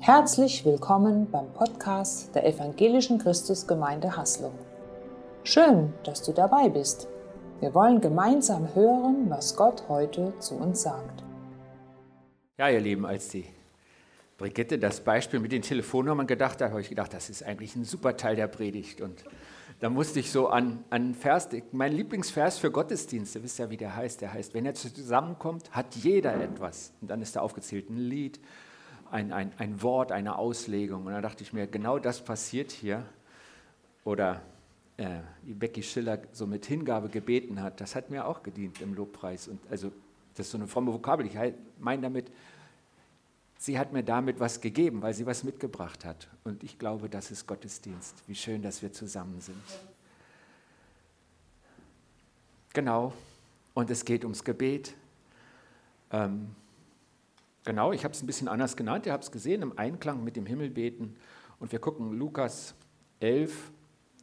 Herzlich 0.00 0.64
willkommen 0.64 1.30
beim 1.30 1.52
Podcast 1.52 2.34
der 2.34 2.46
Evangelischen 2.46 3.18
Christusgemeinde 3.18 4.16
Haslung. 4.16 4.54
Schön, 5.44 5.92
dass 6.04 6.22
du 6.22 6.32
dabei 6.32 6.68
bist. 6.68 7.08
Wir 7.60 7.74
wollen 7.74 8.00
gemeinsam 8.00 8.74
hören, 8.74 9.28
was 9.28 9.56
Gott 9.56 9.84
heute 9.88 10.32
zu 10.38 10.56
uns 10.56 10.82
sagt. 10.82 11.22
Ja, 12.58 12.68
ihr 12.68 12.80
Lieben, 12.80 13.06
als 13.06 13.28
die 13.28 13.46
Brigitte 14.38 14.78
das 14.78 15.00
Beispiel 15.00 15.38
mit 15.38 15.52
den 15.52 15.62
Telefonnummern 15.62 16.26
gedacht 16.26 16.60
hat, 16.60 16.70
habe 16.70 16.80
ich 16.80 16.88
gedacht, 16.88 17.14
das 17.14 17.30
ist 17.30 17.44
eigentlich 17.44 17.76
ein 17.76 17.84
super 17.84 18.16
Teil 18.16 18.34
der 18.34 18.48
Predigt. 18.48 19.00
Und 19.00 19.24
da 19.78 19.88
musste 19.88 20.20
ich 20.20 20.30
so 20.30 20.48
an, 20.48 20.84
an 20.90 21.14
Vers, 21.14 21.48
mein 21.70 21.92
Lieblingsvers 21.92 22.58
für 22.58 22.70
Gottesdienste, 22.70 23.42
wisst 23.42 23.58
ihr, 23.58 23.70
wie 23.70 23.76
der 23.76 23.94
heißt? 23.94 24.20
Der 24.20 24.32
heißt, 24.32 24.54
wenn 24.54 24.66
er 24.66 24.74
zusammenkommt, 24.74 25.70
hat 25.70 25.94
jeder 25.94 26.34
etwas. 26.34 26.92
Und 27.00 27.10
dann 27.10 27.22
ist 27.22 27.36
da 27.36 27.40
aufgezählt 27.40 27.90
ein 27.90 27.96
Lied, 27.96 28.40
ein, 29.12 29.30
ein, 29.30 29.52
ein 29.58 29.82
Wort, 29.82 30.10
eine 30.10 30.36
Auslegung. 30.36 31.04
Und 31.04 31.12
da 31.12 31.20
dachte 31.20 31.42
ich 31.42 31.52
mir, 31.52 31.66
genau 31.66 31.98
das 31.98 32.24
passiert 32.24 32.72
hier. 32.72 33.04
Oder 34.04 34.40
äh, 34.96 35.20
wie 35.42 35.52
Becky 35.52 35.82
Schiller 35.82 36.18
so 36.32 36.46
mit 36.46 36.64
Hingabe 36.64 37.08
gebeten 37.08 37.62
hat, 37.62 37.80
das 37.80 37.94
hat 37.94 38.10
mir 38.10 38.26
auch 38.26 38.42
gedient 38.42 38.80
im 38.80 38.94
Lobpreis. 38.94 39.48
Und 39.48 39.60
also 39.70 39.92
das 40.34 40.46
ist 40.46 40.52
so 40.52 40.58
eine 40.58 40.66
fromme 40.66 40.92
Vokabel. 40.94 41.26
Ich 41.26 41.36
meine 41.78 42.02
damit, 42.02 42.32
sie 43.58 43.78
hat 43.78 43.92
mir 43.92 44.02
damit 44.02 44.40
was 44.40 44.62
gegeben, 44.62 45.02
weil 45.02 45.12
sie 45.12 45.26
was 45.26 45.44
mitgebracht 45.44 46.06
hat. 46.06 46.28
Und 46.42 46.64
ich 46.64 46.78
glaube, 46.78 47.10
das 47.10 47.30
ist 47.30 47.46
Gottesdienst. 47.46 48.14
Wie 48.26 48.34
schön, 48.34 48.62
dass 48.62 48.80
wir 48.80 48.92
zusammen 48.92 49.42
sind. 49.42 49.62
Genau. 52.72 53.12
Und 53.74 53.90
es 53.90 54.06
geht 54.06 54.24
ums 54.24 54.42
Gebet. 54.42 54.94
Ähm, 56.10 56.54
genau, 57.64 57.92
ich 57.92 58.04
habe 58.04 58.14
es 58.14 58.22
ein 58.22 58.26
bisschen 58.26 58.48
anders 58.48 58.76
genannt. 58.76 59.06
Ihr 59.06 59.12
habt 59.12 59.24
es 59.24 59.32
gesehen, 59.32 59.62
im 59.62 59.78
Einklang 59.78 60.24
mit 60.24 60.36
dem 60.36 60.46
Himmelbeten. 60.46 61.16
Und 61.58 61.72
wir 61.72 61.78
gucken 61.78 62.12
Lukas 62.12 62.74
11 63.20 63.70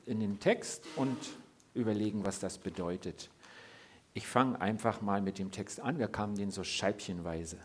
in 0.05 0.19
den 0.19 0.39
Text 0.39 0.83
und 0.95 1.17
überlegen, 1.73 2.25
was 2.25 2.39
das 2.39 2.57
bedeutet. 2.57 3.29
Ich 4.13 4.27
fange 4.27 4.59
einfach 4.59 5.01
mal 5.01 5.21
mit 5.21 5.39
dem 5.39 5.51
Text 5.51 5.79
an. 5.79 5.99
Wir 5.99 6.07
kamen 6.07 6.35
den 6.35 6.51
so 6.51 6.63
scheibchenweise. 6.63 7.57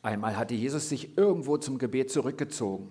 Einmal 0.00 0.36
hatte 0.36 0.54
Jesus 0.54 0.88
sich 0.88 1.18
irgendwo 1.18 1.58
zum 1.58 1.78
Gebet 1.78 2.10
zurückgezogen. 2.10 2.90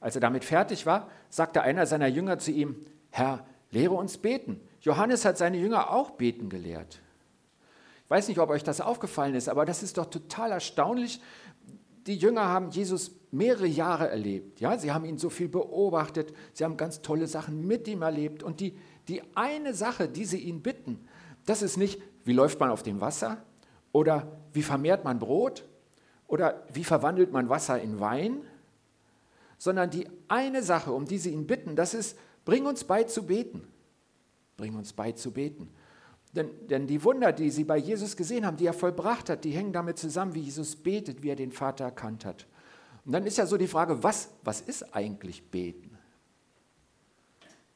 Als 0.00 0.14
er 0.14 0.20
damit 0.20 0.44
fertig 0.44 0.86
war, 0.86 1.10
sagte 1.28 1.62
einer 1.62 1.86
seiner 1.86 2.06
Jünger 2.06 2.38
zu 2.38 2.52
ihm, 2.52 2.76
Herr, 3.10 3.44
lehre 3.70 3.94
uns 3.94 4.18
beten. 4.18 4.60
Johannes 4.80 5.24
hat 5.24 5.36
seine 5.36 5.58
Jünger 5.58 5.90
auch 5.90 6.12
beten 6.12 6.48
gelehrt. 6.48 7.00
Ich 8.06 8.10
weiß 8.10 8.28
nicht, 8.28 8.38
ob 8.38 8.50
euch 8.50 8.62
das 8.62 8.80
aufgefallen 8.80 9.34
ist, 9.34 9.48
aber 9.48 9.64
das 9.64 9.82
ist 9.82 9.98
doch 9.98 10.06
total 10.06 10.52
erstaunlich. 10.52 11.20
Die 12.06 12.14
Jünger 12.14 12.44
haben 12.44 12.70
Jesus 12.70 13.10
mehrere 13.32 13.66
Jahre 13.66 14.08
erlebt. 14.08 14.60
Ja, 14.60 14.78
sie 14.78 14.92
haben 14.92 15.04
ihn 15.04 15.18
so 15.18 15.28
viel 15.28 15.48
beobachtet, 15.48 16.32
sie 16.52 16.62
haben 16.62 16.76
ganz 16.76 17.02
tolle 17.02 17.26
Sachen 17.26 17.66
mit 17.66 17.88
ihm 17.88 18.02
erlebt. 18.02 18.44
Und 18.44 18.60
die, 18.60 18.78
die 19.08 19.22
eine 19.34 19.74
Sache, 19.74 20.08
die 20.08 20.24
sie 20.24 20.38
ihn 20.38 20.62
bitten, 20.62 21.04
das 21.46 21.62
ist 21.62 21.78
nicht, 21.78 22.00
wie 22.24 22.32
läuft 22.32 22.60
man 22.60 22.70
auf 22.70 22.84
dem 22.84 23.00
Wasser 23.00 23.42
oder 23.90 24.38
wie 24.52 24.62
vermehrt 24.62 25.02
man 25.02 25.18
Brot 25.18 25.64
oder 26.28 26.64
wie 26.72 26.84
verwandelt 26.84 27.32
man 27.32 27.48
Wasser 27.48 27.82
in 27.82 27.98
Wein, 27.98 28.40
sondern 29.58 29.90
die 29.90 30.06
eine 30.28 30.62
Sache, 30.62 30.92
um 30.92 31.06
die 31.06 31.18
sie 31.18 31.30
ihn 31.30 31.48
bitten, 31.48 31.74
das 31.74 31.92
ist, 31.92 32.16
bring 32.44 32.66
uns 32.66 32.84
bei 32.84 33.02
zu 33.02 33.26
beten. 33.26 33.66
Bring 34.56 34.76
uns 34.76 34.92
bei 34.92 35.10
zu 35.10 35.32
beten. 35.32 35.70
Denn, 36.36 36.68
denn 36.68 36.86
die 36.86 37.02
Wunder, 37.02 37.32
die 37.32 37.50
sie 37.50 37.64
bei 37.64 37.78
Jesus 37.78 38.16
gesehen 38.16 38.44
haben, 38.44 38.58
die 38.58 38.66
er 38.66 38.74
vollbracht 38.74 39.30
hat, 39.30 39.44
die 39.44 39.52
hängen 39.52 39.72
damit 39.72 39.98
zusammen, 39.98 40.34
wie 40.34 40.40
Jesus 40.40 40.76
betet, 40.76 41.22
wie 41.22 41.30
er 41.30 41.36
den 41.36 41.50
Vater 41.50 41.84
erkannt 41.84 42.26
hat. 42.26 42.46
Und 43.06 43.12
dann 43.12 43.24
ist 43.24 43.38
ja 43.38 43.46
so 43.46 43.56
die 43.56 43.66
Frage, 43.66 44.02
was, 44.02 44.28
was 44.44 44.60
ist 44.60 44.94
eigentlich 44.94 45.50
beten? 45.50 45.96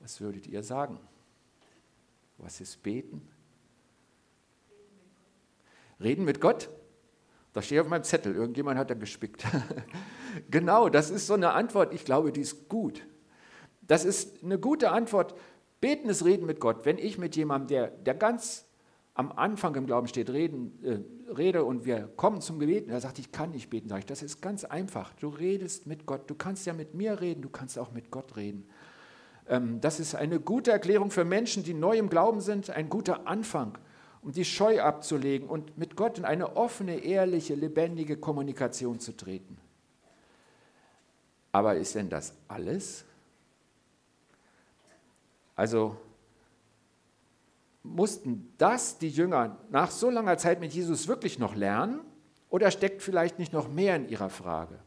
Was 0.00 0.20
würdet 0.20 0.46
ihr 0.46 0.62
sagen? 0.62 0.98
Was 2.36 2.60
ist 2.60 2.82
beten? 2.82 3.26
Reden 5.98 6.24
mit 6.24 6.40
Gott? 6.40 6.68
Das 7.52 7.66
steht 7.66 7.80
auf 7.80 7.88
meinem 7.88 8.04
Zettel. 8.04 8.34
Irgendjemand 8.34 8.78
hat 8.78 8.90
da 8.90 8.94
gespickt. 8.94 9.44
genau, 10.50 10.88
das 10.88 11.10
ist 11.10 11.26
so 11.26 11.34
eine 11.34 11.52
Antwort. 11.52 11.94
Ich 11.94 12.04
glaube, 12.04 12.30
die 12.32 12.42
ist 12.42 12.68
gut. 12.68 13.06
Das 13.82 14.04
ist 14.04 14.44
eine 14.44 14.58
gute 14.58 14.90
Antwort. 14.90 15.34
Beten 15.80 16.08
ist 16.08 16.24
Reden 16.24 16.46
mit 16.46 16.60
Gott. 16.60 16.84
Wenn 16.84 16.98
ich 16.98 17.18
mit 17.18 17.36
jemandem, 17.36 17.68
der, 17.68 17.88
der 17.88 18.14
ganz 18.14 18.66
am 19.14 19.32
Anfang 19.32 19.74
im 19.74 19.86
Glauben 19.86 20.08
steht, 20.08 20.30
reden, 20.30 20.78
äh, 20.82 21.32
rede 21.32 21.64
und 21.64 21.84
wir 21.84 22.08
kommen 22.16 22.40
zum 22.40 22.58
Gebet 22.58 22.84
und 22.86 22.90
er 22.90 23.00
sagt, 23.00 23.18
ich 23.18 23.32
kann 23.32 23.50
nicht 23.50 23.70
beten, 23.70 23.88
sage 23.88 24.00
ich, 24.00 24.06
das 24.06 24.22
ist 24.22 24.40
ganz 24.40 24.64
einfach. 24.64 25.12
Du 25.14 25.28
redest 25.28 25.86
mit 25.86 26.06
Gott. 26.06 26.28
Du 26.28 26.34
kannst 26.34 26.66
ja 26.66 26.72
mit 26.72 26.94
mir 26.94 27.20
reden, 27.20 27.42
du 27.42 27.48
kannst 27.48 27.78
auch 27.78 27.92
mit 27.92 28.10
Gott 28.10 28.36
reden. 28.36 28.66
Ähm, 29.48 29.80
das 29.80 30.00
ist 30.00 30.14
eine 30.14 30.40
gute 30.40 30.70
Erklärung 30.70 31.10
für 31.10 31.24
Menschen, 31.24 31.64
die 31.64 31.74
neu 31.74 31.98
im 31.98 32.08
Glauben 32.08 32.40
sind, 32.40 32.70
ein 32.70 32.88
guter 32.88 33.26
Anfang 33.26 33.78
um 34.22 34.32
die 34.32 34.44
Scheu 34.44 34.82
abzulegen 34.82 35.48
und 35.48 35.78
mit 35.78 35.96
Gott 35.96 36.18
in 36.18 36.24
eine 36.24 36.56
offene, 36.56 36.98
ehrliche, 36.98 37.54
lebendige 37.54 38.16
Kommunikation 38.16 39.00
zu 39.00 39.16
treten. 39.16 39.56
Aber 41.52 41.76
ist 41.76 41.94
denn 41.94 42.10
das 42.10 42.34
alles? 42.48 43.04
Also 45.60 45.94
mussten 47.82 48.54
das 48.56 48.96
die 48.96 49.10
Jünger 49.10 49.58
nach 49.68 49.90
so 49.90 50.08
langer 50.08 50.38
Zeit 50.38 50.58
mit 50.58 50.72
Jesus 50.72 51.06
wirklich 51.06 51.38
noch 51.38 51.54
lernen 51.54 52.00
oder 52.48 52.70
steckt 52.70 53.02
vielleicht 53.02 53.38
nicht 53.38 53.52
noch 53.52 53.68
mehr 53.68 53.96
in 53.96 54.08
ihrer 54.08 54.30
Frage? 54.30 54.78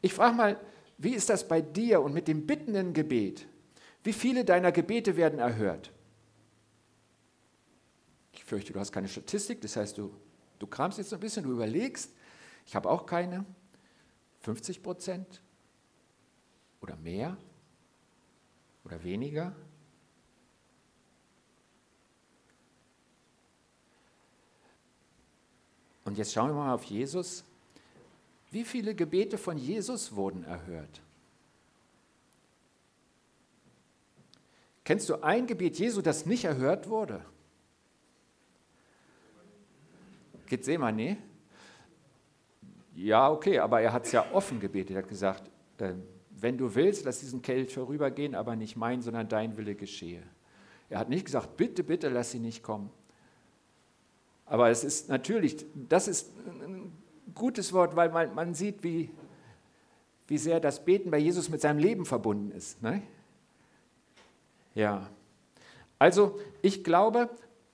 Ich 0.00 0.14
frage 0.14 0.34
mal, 0.34 0.60
wie 0.96 1.14
ist 1.14 1.28
das 1.28 1.46
bei 1.46 1.60
dir 1.60 2.00
und 2.00 2.14
mit 2.14 2.26
dem 2.26 2.46
bittenden 2.46 2.94
Gebet? 2.94 3.46
Wie 4.02 4.14
viele 4.14 4.46
deiner 4.46 4.72
Gebete 4.72 5.16
werden 5.18 5.38
erhört? 5.38 5.92
fürchte, 8.48 8.72
du 8.72 8.80
hast 8.80 8.92
keine 8.92 9.08
Statistik, 9.08 9.60
das 9.60 9.76
heißt, 9.76 9.98
du, 9.98 10.10
du 10.58 10.66
kramst 10.66 10.96
jetzt 10.96 11.12
ein 11.12 11.20
bisschen, 11.20 11.44
du 11.44 11.52
überlegst. 11.52 12.10
Ich 12.66 12.74
habe 12.74 12.88
auch 12.88 13.04
keine. 13.04 13.44
50 14.40 14.82
Prozent 14.82 15.42
oder 16.80 16.96
mehr 16.96 17.36
oder 18.84 19.02
weniger? 19.04 19.54
Und 26.08 26.16
jetzt 26.16 26.32
schauen 26.32 26.48
wir 26.48 26.54
mal 26.54 26.72
auf 26.72 26.84
Jesus. 26.84 27.44
Wie 28.50 28.64
viele 28.64 28.94
Gebete 28.94 29.36
von 29.36 29.58
Jesus 29.58 30.16
wurden 30.16 30.42
erhört? 30.42 31.02
Kennst 34.84 35.10
du 35.10 35.22
ein 35.22 35.46
Gebet 35.46 35.78
Jesu, 35.78 36.00
das 36.00 36.24
nicht 36.24 36.46
erhört 36.46 36.88
wurde? 36.88 37.22
Gethsemane? 40.46 41.18
Ja, 42.94 43.30
okay, 43.30 43.58
aber 43.58 43.82
er 43.82 43.92
hat 43.92 44.06
es 44.06 44.12
ja 44.12 44.32
offen 44.32 44.60
gebetet. 44.60 44.96
Er 44.96 45.02
hat 45.02 45.08
gesagt, 45.10 45.50
äh, 45.76 45.92
wenn 46.30 46.56
du 46.56 46.74
willst, 46.74 47.04
lass 47.04 47.20
diesen 47.20 47.42
Kelch 47.42 47.74
vorübergehen, 47.74 48.34
aber 48.34 48.56
nicht 48.56 48.76
mein, 48.76 49.02
sondern 49.02 49.28
dein 49.28 49.58
Wille 49.58 49.74
geschehe. 49.74 50.22
Er 50.88 51.00
hat 51.00 51.10
nicht 51.10 51.26
gesagt, 51.26 51.58
bitte, 51.58 51.84
bitte, 51.84 52.08
lass 52.08 52.30
sie 52.30 52.38
nicht 52.38 52.62
kommen. 52.62 52.88
Aber 54.48 54.70
es 54.70 54.84
ist 54.84 55.08
natürlich, 55.08 55.64
das 55.74 56.08
ist 56.08 56.30
ein 56.46 56.92
gutes 57.34 57.72
Wort, 57.72 57.96
weil 57.96 58.10
man, 58.10 58.34
man 58.34 58.54
sieht, 58.54 58.82
wie, 58.82 59.10
wie 60.26 60.38
sehr 60.38 60.60
das 60.60 60.84
Beten 60.84 61.10
bei 61.10 61.18
Jesus 61.18 61.48
mit 61.48 61.60
seinem 61.60 61.78
Leben 61.78 62.06
verbunden 62.06 62.50
ist. 62.50 62.82
Ne? 62.82 63.02
Ja. 64.74 65.08
Also 65.98 66.38
ich 66.62 66.84
glaube, 66.84 67.28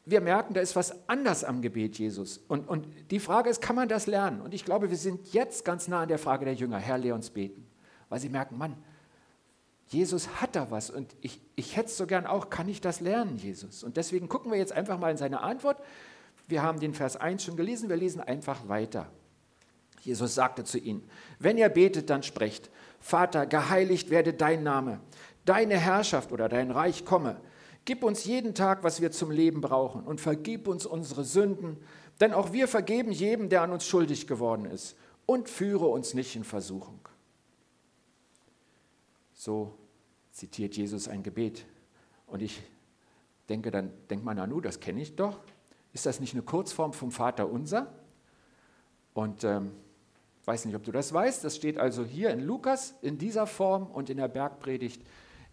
wir 0.07 0.21
merken, 0.21 0.55
da 0.55 0.61
ist 0.61 0.77
was 0.77 1.09
anders 1.09 1.45
am 1.45 1.62
Gebet 1.62 1.99
Jesus. 1.99 2.39
Und, 2.49 2.69
und 2.69 2.87
die 3.11 3.21
Frage 3.21 3.49
ist, 3.49 3.62
kann 3.62 3.76
man 3.76 3.88
das 3.88 4.06
lernen? 4.06 4.41
Und 4.43 4.53
ich 4.53 4.65
glaube, 4.65 4.91
wir 4.91 4.97
sind 4.97 5.32
jetzt 5.32 5.65
ganz 5.65 5.88
nah 5.88 6.03
an 6.03 6.09
der 6.09 6.19
Frage 6.19 6.44
der 6.44 6.55
Jünger, 6.55 6.79
Herr, 6.79 6.99
lehr 6.99 7.15
uns 7.15 7.31
beten. 7.31 7.67
Weil 8.09 8.21
sie 8.21 8.29
merken, 8.29 8.59
Mann, 8.59 8.76
Jesus 9.88 10.41
hat 10.41 10.56
da 10.56 10.71
was 10.71 10.91
und 10.91 11.15
ich, 11.21 11.41
ich 11.56 11.76
hätte 11.76 11.88
es 11.88 11.97
so 11.97 12.06
gern 12.06 12.26
auch, 12.26 12.50
kann 12.50 12.69
ich 12.69 12.81
das 12.81 13.00
lernen, 13.00 13.37
Jesus? 13.37 13.85
Und 13.85 13.97
deswegen 13.97 14.29
gucken 14.29 14.50
wir 14.50 14.59
jetzt 14.59 14.73
einfach 14.73 14.99
mal 14.99 15.11
in 15.11 15.17
seine 15.17 15.41
Antwort. 15.41 15.79
Wir 16.46 16.62
haben 16.62 16.81
den 16.81 16.94
Vers 16.94 17.17
1 17.17 17.44
schon 17.44 17.56
gelesen, 17.56 17.88
wir 17.88 17.96
lesen 17.96 18.20
einfach 18.20 18.69
weiter. 18.69 19.11
Jesus 20.02 20.35
sagte 20.35 20.64
zu 20.64 20.79
ihnen, 20.79 21.08
wenn 21.38 21.56
ihr 21.56 21.69
betet, 21.69 22.11
dann 22.11 22.23
sprecht, 22.23 22.70
Vater, 23.00 23.46
geheiligt 23.46 24.11
werde 24.11 24.35
dein 24.35 24.62
Name, 24.62 25.00
deine 25.44 25.79
Herrschaft 25.79 26.32
oder 26.32 26.49
dein 26.49 26.70
Reich 26.70 27.05
komme 27.05 27.41
Gib 27.85 28.02
uns 28.02 28.25
jeden 28.25 28.55
Tag, 28.55 28.82
was 28.82 29.00
wir 29.00 29.11
zum 29.11 29.31
Leben 29.31 29.61
brauchen 29.61 30.05
und 30.05 30.20
vergib 30.20 30.69
uns 30.69 30.87
unsere 30.87 31.25
Sünden, 31.25 31.76
denn 32.20 32.32
auch 32.32 32.52
wir 32.52 32.67
vergeben 32.67 33.12
jedem, 33.12 33.49
der 33.49 33.62
an 33.62 33.73
uns 33.73 33.87
schuldig 33.87 34.26
geworden 34.26 34.64
ist 34.64 34.97
und 35.26 35.50
führe 35.50 35.87
uns 35.87 36.14
nicht 36.14 36.35
in 36.35 36.44
Versuchung. 36.44 37.00
So 39.35 39.76
zitiert 40.32 40.76
Jesus 40.76 41.08
ein 41.08 41.23
Gebet. 41.23 41.67
Und 42.26 42.40
ich 42.40 42.62
denke, 43.49 43.70
dann 43.70 43.93
denkt 44.08 44.25
man, 44.25 44.38
Nanu, 44.38 44.61
das 44.61 44.81
kenne 44.81 45.02
ich 45.02 45.14
doch. 45.14 45.38
Ist 45.94 46.06
das 46.06 46.20
nicht 46.20 46.35
eine 46.35 46.43
Kurzform 46.43 46.93
vom 46.93 47.11
Vater 47.12 47.49
unser? 47.49 47.87
Und 49.14 49.44
ähm, 49.44 49.70
weiß 50.44 50.64
nicht, 50.67 50.75
ob 50.75 50.82
du 50.82 50.93
das 50.93 51.12
weißt. 51.12 51.44
Das 51.44 51.56
steht 51.56 51.79
also 51.79 52.05
hier 52.05 52.31
in 52.31 52.41
Lukas 52.41 52.94
in 53.00 53.17
dieser 53.17 53.46
Form 53.46 53.87
und 53.87 54.11
in 54.11 54.19
der 54.19 54.29
Bergpredigt 54.29 55.02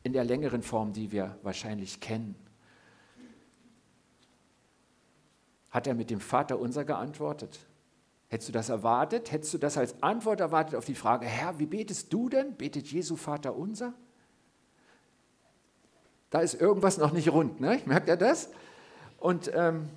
in 0.04 0.14
der 0.14 0.24
längeren 0.24 0.64
Form, 0.64 0.94
die 0.94 1.12
wir 1.12 1.38
wahrscheinlich 1.44 2.00
kennen. 2.00 2.36
Hat 5.70 5.86
er 5.86 5.94
mit 5.94 6.10
dem 6.10 6.20
Vater 6.20 6.60
unser 6.60 6.86
geantwortet? 6.86 7.60
Hättest 8.28 8.50
du 8.50 8.54
das 8.54 8.70
erwartet? 8.70 9.32
Hättest 9.32 9.54
du 9.54 9.60
das 9.60 9.78
als 9.78 10.02
Antwort 10.02 10.40
erwartet 10.40 10.76
auf 10.76 10.86
die 10.86 10.96
Frage, 10.96 11.28
Herr, 11.28 11.60
wie 11.60 11.68
betest 11.68 12.12
du 12.12 12.30
denn? 12.30 12.56
Betet 12.56 12.88
Jesu 12.88 13.16
Vater 13.16 13.56
unser? 13.56 13.94
Da 16.32 16.40
ist 16.40 16.60
irgendwas 16.60 16.98
noch 16.98 17.12
nicht 17.12 17.32
rund, 17.32 17.62
ne? 17.62 17.80
merkt 17.86 18.08
ihr 18.08 18.18
das? 18.18 18.50
Und 19.20 19.52
ähm, 19.54 19.90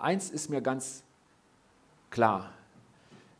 eins 0.00 0.30
ist 0.30 0.50
mir 0.50 0.60
ganz 0.60 1.02
klar, 2.10 2.52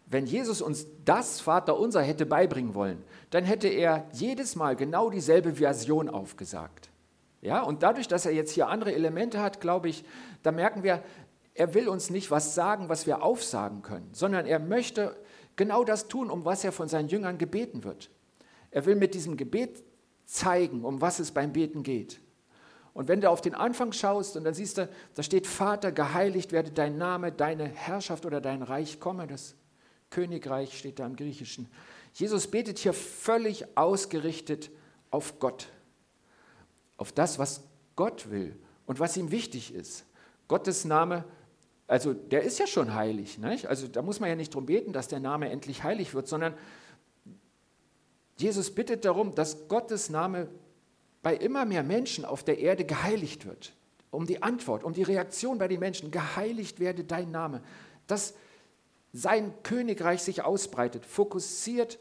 wenn 0.07 0.27
Jesus 0.27 0.61
uns 0.61 0.87
das 1.05 1.41
Vaterunser 1.41 2.03
hätte 2.03 2.27
beibringen 2.27 2.75
wollen, 2.75 3.03
dann 3.31 3.45
hätte 3.45 3.69
er 3.69 4.07
jedes 4.13 4.55
Mal 4.55 4.77
genau 4.77 5.11
dieselbe 5.11 5.55
Version 5.55 6.09
aufgesagt. 6.09 6.91
Ja, 7.41 7.63
und 7.63 7.83
dadurch, 7.83 8.09
dass 8.09 8.27
er 8.27 8.33
jetzt 8.33 8.53
hier 8.53 8.69
andere 8.69 8.95
Elemente 8.95 9.41
hat, 9.41 9.61
glaube 9.61 9.89
ich, 9.89 10.05
da 10.43 10.53
merken 10.53 10.83
wir, 10.83 11.03
er 11.55 11.75
will 11.75 11.89
uns 11.89 12.11
nicht 12.11 12.31
was 12.31 12.55
sagen, 12.55 12.89
was 12.89 13.07
wir 13.07 13.23
aufsagen 13.23 13.83
können, 13.83 14.09
sondern 14.13 14.47
er 14.47 14.59
möchte 14.59 15.17
genau 15.57 15.85
das 15.85 16.09
tun, 16.09 16.31
um 16.31 16.45
was 16.45 16.65
er 16.65 16.73
von 16.73 16.89
seinen 16.89 17.09
Jüngern 17.09 17.39
gebeten 17.39 17.85
wird. 17.85 18.11
Er 18.71 18.87
will 18.87 18.97
mit 18.97 19.15
diesem 19.15 19.37
Gebet 19.37 19.85
zeigen, 20.27 20.85
um 20.85 21.01
was 21.01 21.19
es 21.19 21.31
beim 21.31 21.53
Beten 21.53 21.83
geht. 21.83 22.21
Und 22.95 23.09
wenn 23.09 23.21
du 23.21 23.29
auf 23.29 23.41
den 23.41 23.55
Anfang 23.55 23.93
schaust 23.93 24.37
und 24.37 24.45
dann 24.45 24.55
siehst 24.55 24.79
du, 24.79 24.89
da 25.15 25.23
steht 25.23 25.49
Vater, 25.49 25.91
geheiligt 25.91 26.53
werde 26.53 26.71
dein 26.71 26.97
Name, 26.97 27.33
deine 27.33 27.67
Herrschaft 27.67 28.25
oder 28.25 28.41
dein 28.41 28.63
Reich 28.63 29.01
komme, 29.01 29.27
das 29.27 29.57
Königreich 30.11 30.79
steht 30.79 31.01
da 31.01 31.07
im 31.07 31.17
Griechischen. 31.17 31.69
Jesus 32.15 32.47
betet 32.47 32.79
hier 32.79 32.93
völlig 32.93 33.77
ausgerichtet 33.77 34.71
auf 35.11 35.41
Gott, 35.41 35.67
auf 36.97 37.11
das, 37.11 37.41
was 37.41 37.65
Gott 37.97 38.31
will 38.31 38.57
und 38.87 39.01
was 39.01 39.17
ihm 39.17 39.33
wichtig 39.33 39.75
ist. 39.75 40.07
Gottes 40.47 40.85
Name, 40.85 41.25
also 41.89 42.15
der 42.15 42.43
ist 42.43 42.61
ja 42.61 42.69
schon 42.69 42.95
heilig. 42.95 43.39
Nicht? 43.39 43.67
Also 43.67 43.89
da 43.89 44.03
muss 44.03 44.21
man 44.21 44.29
ja 44.29 44.37
nicht 44.37 44.55
darum 44.55 44.67
beten, 44.67 44.93
dass 44.93 45.09
der 45.09 45.19
Name 45.19 45.51
endlich 45.51 45.83
heilig 45.83 46.15
wird, 46.15 46.29
sondern 46.29 46.55
Jesus 48.37 48.73
bittet 48.73 49.05
darum, 49.05 49.35
dass 49.35 49.67
Gottes 49.67 50.11
Name 50.11 50.49
bei 51.25 51.35
immer 51.35 51.65
mehr 51.65 51.83
Menschen 51.83 52.25
auf 52.27 52.45
der 52.45 52.59
Erde 52.59 52.85
geheiligt 52.85 53.47
wird. 53.47 53.73
Um 54.11 54.27
die 54.27 54.43
Antwort, 54.43 54.85
um 54.85 54.93
die 54.93 55.03
Reaktion 55.03 55.59
bei 55.59 55.67
den 55.67 55.81
Menschen, 55.81 56.11
geheiligt 56.11 56.79
werde 56.79 57.03
dein 57.03 57.31
Name. 57.33 57.63
Das 58.07 58.35
sein 59.13 59.55
Königreich 59.63 60.23
sich 60.23 60.45
ausbreitet. 60.45 61.07
Fokussiert 61.07 61.99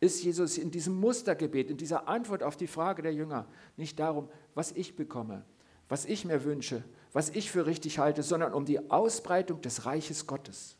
ist 0.00 0.24
Jesus 0.24 0.58
in 0.58 0.72
diesem 0.72 0.98
Mustergebet, 0.98 1.70
in 1.70 1.76
dieser 1.76 2.08
Antwort 2.08 2.42
auf 2.42 2.56
die 2.56 2.66
Frage 2.66 3.00
der 3.00 3.14
Jünger 3.14 3.46
nicht 3.76 4.00
darum, 4.00 4.28
was 4.54 4.72
ich 4.72 4.96
bekomme, 4.96 5.44
was 5.88 6.04
ich 6.04 6.24
mir 6.24 6.42
wünsche, 6.42 6.82
was 7.12 7.30
ich 7.30 7.52
für 7.52 7.64
richtig 7.64 8.00
halte, 8.00 8.24
sondern 8.24 8.52
um 8.54 8.64
die 8.64 8.90
Ausbreitung 8.90 9.60
des 9.60 9.86
Reiches 9.86 10.26
Gottes. 10.26 10.76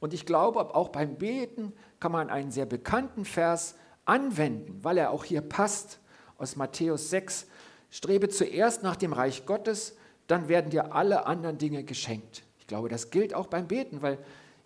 Und 0.00 0.14
ich 0.14 0.24
glaube, 0.24 0.74
auch 0.74 0.88
beim 0.88 1.16
Beten 1.16 1.74
kann 2.00 2.12
man 2.12 2.30
einen 2.30 2.50
sehr 2.50 2.66
bekannten 2.66 3.26
Vers 3.26 3.74
anwenden, 4.04 4.82
weil 4.82 4.98
er 4.98 5.10
auch 5.10 5.24
hier 5.24 5.40
passt, 5.40 6.00
aus 6.38 6.56
Matthäus 6.56 7.10
6. 7.10 7.46
Strebe 7.90 8.28
zuerst 8.28 8.82
nach 8.82 8.96
dem 8.96 9.12
Reich 9.12 9.46
Gottes, 9.46 9.96
dann 10.26 10.48
werden 10.48 10.70
dir 10.70 10.94
alle 10.94 11.26
anderen 11.26 11.58
Dinge 11.58 11.84
geschenkt 11.84 12.44
glaube, 12.70 12.88
das 12.88 13.10
gilt 13.10 13.34
auch 13.34 13.48
beim 13.48 13.66
Beten, 13.66 14.00
weil 14.00 14.16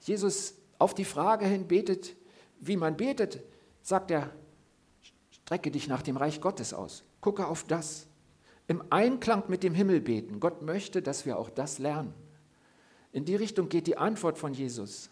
Jesus 0.00 0.54
auf 0.78 0.94
die 0.94 1.06
Frage 1.06 1.46
hin 1.46 1.66
betet, 1.66 2.14
wie 2.60 2.76
man 2.76 2.98
betet, 2.98 3.42
sagt 3.81 4.10
er, 4.10 4.31
strecke 5.31 5.70
dich 5.70 5.88
nach 5.88 6.02
dem 6.02 6.19
Reich 6.19 6.40
Gottes 6.42 6.75
aus, 6.75 7.02
gucke 7.22 7.46
auf 7.46 7.64
das. 7.64 8.06
Im 8.66 8.82
Einklang 8.90 9.44
mit 9.48 9.62
dem 9.62 9.75
Himmel 9.75 10.00
beten. 10.00 10.38
Gott 10.38 10.62
möchte, 10.62 11.02
dass 11.02 11.26
wir 11.26 11.38
auch 11.38 11.50
das 11.50 11.78
lernen. 11.78 12.14
In 13.12 13.25
die 13.25 13.36
Richtung 13.36 13.69
geht 13.69 13.86
die 13.86 13.96
Antwort 13.96 14.38
von 14.38 14.52
Jesus. 14.52 15.10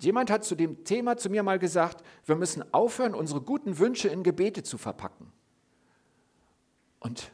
Jemand 0.00 0.30
hat 0.30 0.44
zu 0.44 0.54
dem 0.54 0.84
Thema 0.84 1.16
zu 1.16 1.28
mir 1.28 1.42
mal 1.42 1.58
gesagt, 1.58 2.04
wir 2.24 2.36
müssen 2.36 2.72
aufhören, 2.72 3.14
unsere 3.14 3.40
guten 3.40 3.78
Wünsche 3.78 4.08
in 4.08 4.22
Gebete 4.22 4.62
zu 4.62 4.78
verpacken. 4.78 5.32
Und 7.00 7.32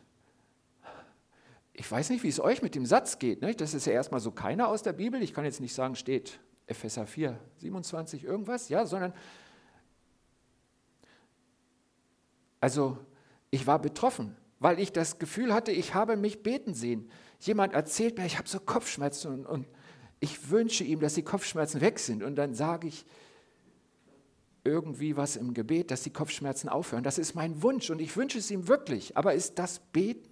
ich 1.74 1.90
weiß 1.90 2.10
nicht, 2.10 2.22
wie 2.22 2.28
es 2.28 2.40
euch 2.40 2.62
mit 2.62 2.74
dem 2.74 2.86
Satz 2.86 3.18
geht. 3.18 3.42
Ne? 3.42 3.54
Das 3.54 3.74
ist 3.74 3.86
ja 3.86 3.92
erstmal 3.92 4.20
so 4.20 4.30
keiner 4.30 4.68
aus 4.68 4.82
der 4.82 4.92
Bibel. 4.92 5.22
Ich 5.22 5.34
kann 5.34 5.44
jetzt 5.44 5.60
nicht 5.60 5.74
sagen, 5.74 5.96
steht 5.96 6.38
Epheser 6.66 7.06
4, 7.06 7.38
27 7.58 8.24
irgendwas, 8.24 8.68
ja, 8.68 8.86
sondern 8.86 9.12
also 12.60 12.96
ich 13.50 13.66
war 13.66 13.78
betroffen, 13.78 14.34
weil 14.58 14.80
ich 14.80 14.90
das 14.90 15.18
Gefühl 15.18 15.52
hatte, 15.52 15.70
ich 15.70 15.94
habe 15.94 16.16
mich 16.16 16.42
beten 16.42 16.72
sehen. 16.72 17.10
Jemand 17.40 17.74
erzählt 17.74 18.16
mir, 18.16 18.24
ich 18.24 18.38
habe 18.38 18.48
so 18.48 18.58
Kopfschmerzen 18.58 19.32
und, 19.32 19.46
und 19.46 19.66
ich 20.24 20.48
wünsche 20.48 20.84
ihm, 20.84 21.00
dass 21.00 21.12
die 21.12 21.22
Kopfschmerzen 21.22 21.82
weg 21.82 21.98
sind. 21.98 22.22
Und 22.22 22.36
dann 22.36 22.54
sage 22.54 22.88
ich 22.88 23.04
irgendwie 24.64 25.18
was 25.18 25.36
im 25.36 25.52
Gebet, 25.52 25.90
dass 25.90 26.02
die 26.02 26.14
Kopfschmerzen 26.14 26.70
aufhören. 26.70 27.04
Das 27.04 27.18
ist 27.18 27.34
mein 27.34 27.62
Wunsch 27.62 27.90
und 27.90 28.00
ich 28.00 28.16
wünsche 28.16 28.38
es 28.38 28.50
ihm 28.50 28.66
wirklich. 28.66 29.18
Aber 29.18 29.34
ist 29.34 29.58
das 29.58 29.80
Beten? 29.80 30.30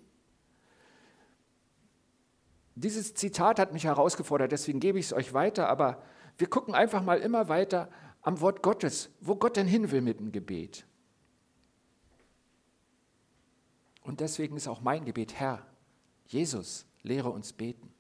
Dieses 2.75 3.13
Zitat 3.13 3.59
hat 3.59 3.75
mich 3.75 3.85
herausgefordert, 3.85 4.51
deswegen 4.51 4.81
gebe 4.81 4.99
ich 4.99 5.05
es 5.07 5.13
euch 5.13 5.35
weiter, 5.35 5.69
aber 5.69 6.03
wir 6.39 6.47
gucken 6.47 6.75
einfach 6.75 7.03
mal 7.03 7.19
immer 7.19 7.51
weiter 7.51 7.91
am 8.23 8.41
Wort 8.41 8.63
Gottes, 8.63 9.11
wo 9.21 9.37
Gott 9.37 9.59
denn 9.59 9.67
hin 9.67 9.91
will 9.91 10.01
mit 10.01 10.21
dem 10.21 10.33
Gebet. 10.33 10.87
Und 14.01 14.21
deswegen 14.21 14.57
ist 14.57 14.69
auch 14.69 14.81
mein 14.81 15.05
Gebet, 15.05 15.35
Herr, 15.35 15.67
Jesus, 16.29 16.87
lehre 17.03 17.29
uns 17.29 17.53
beten. 17.53 17.93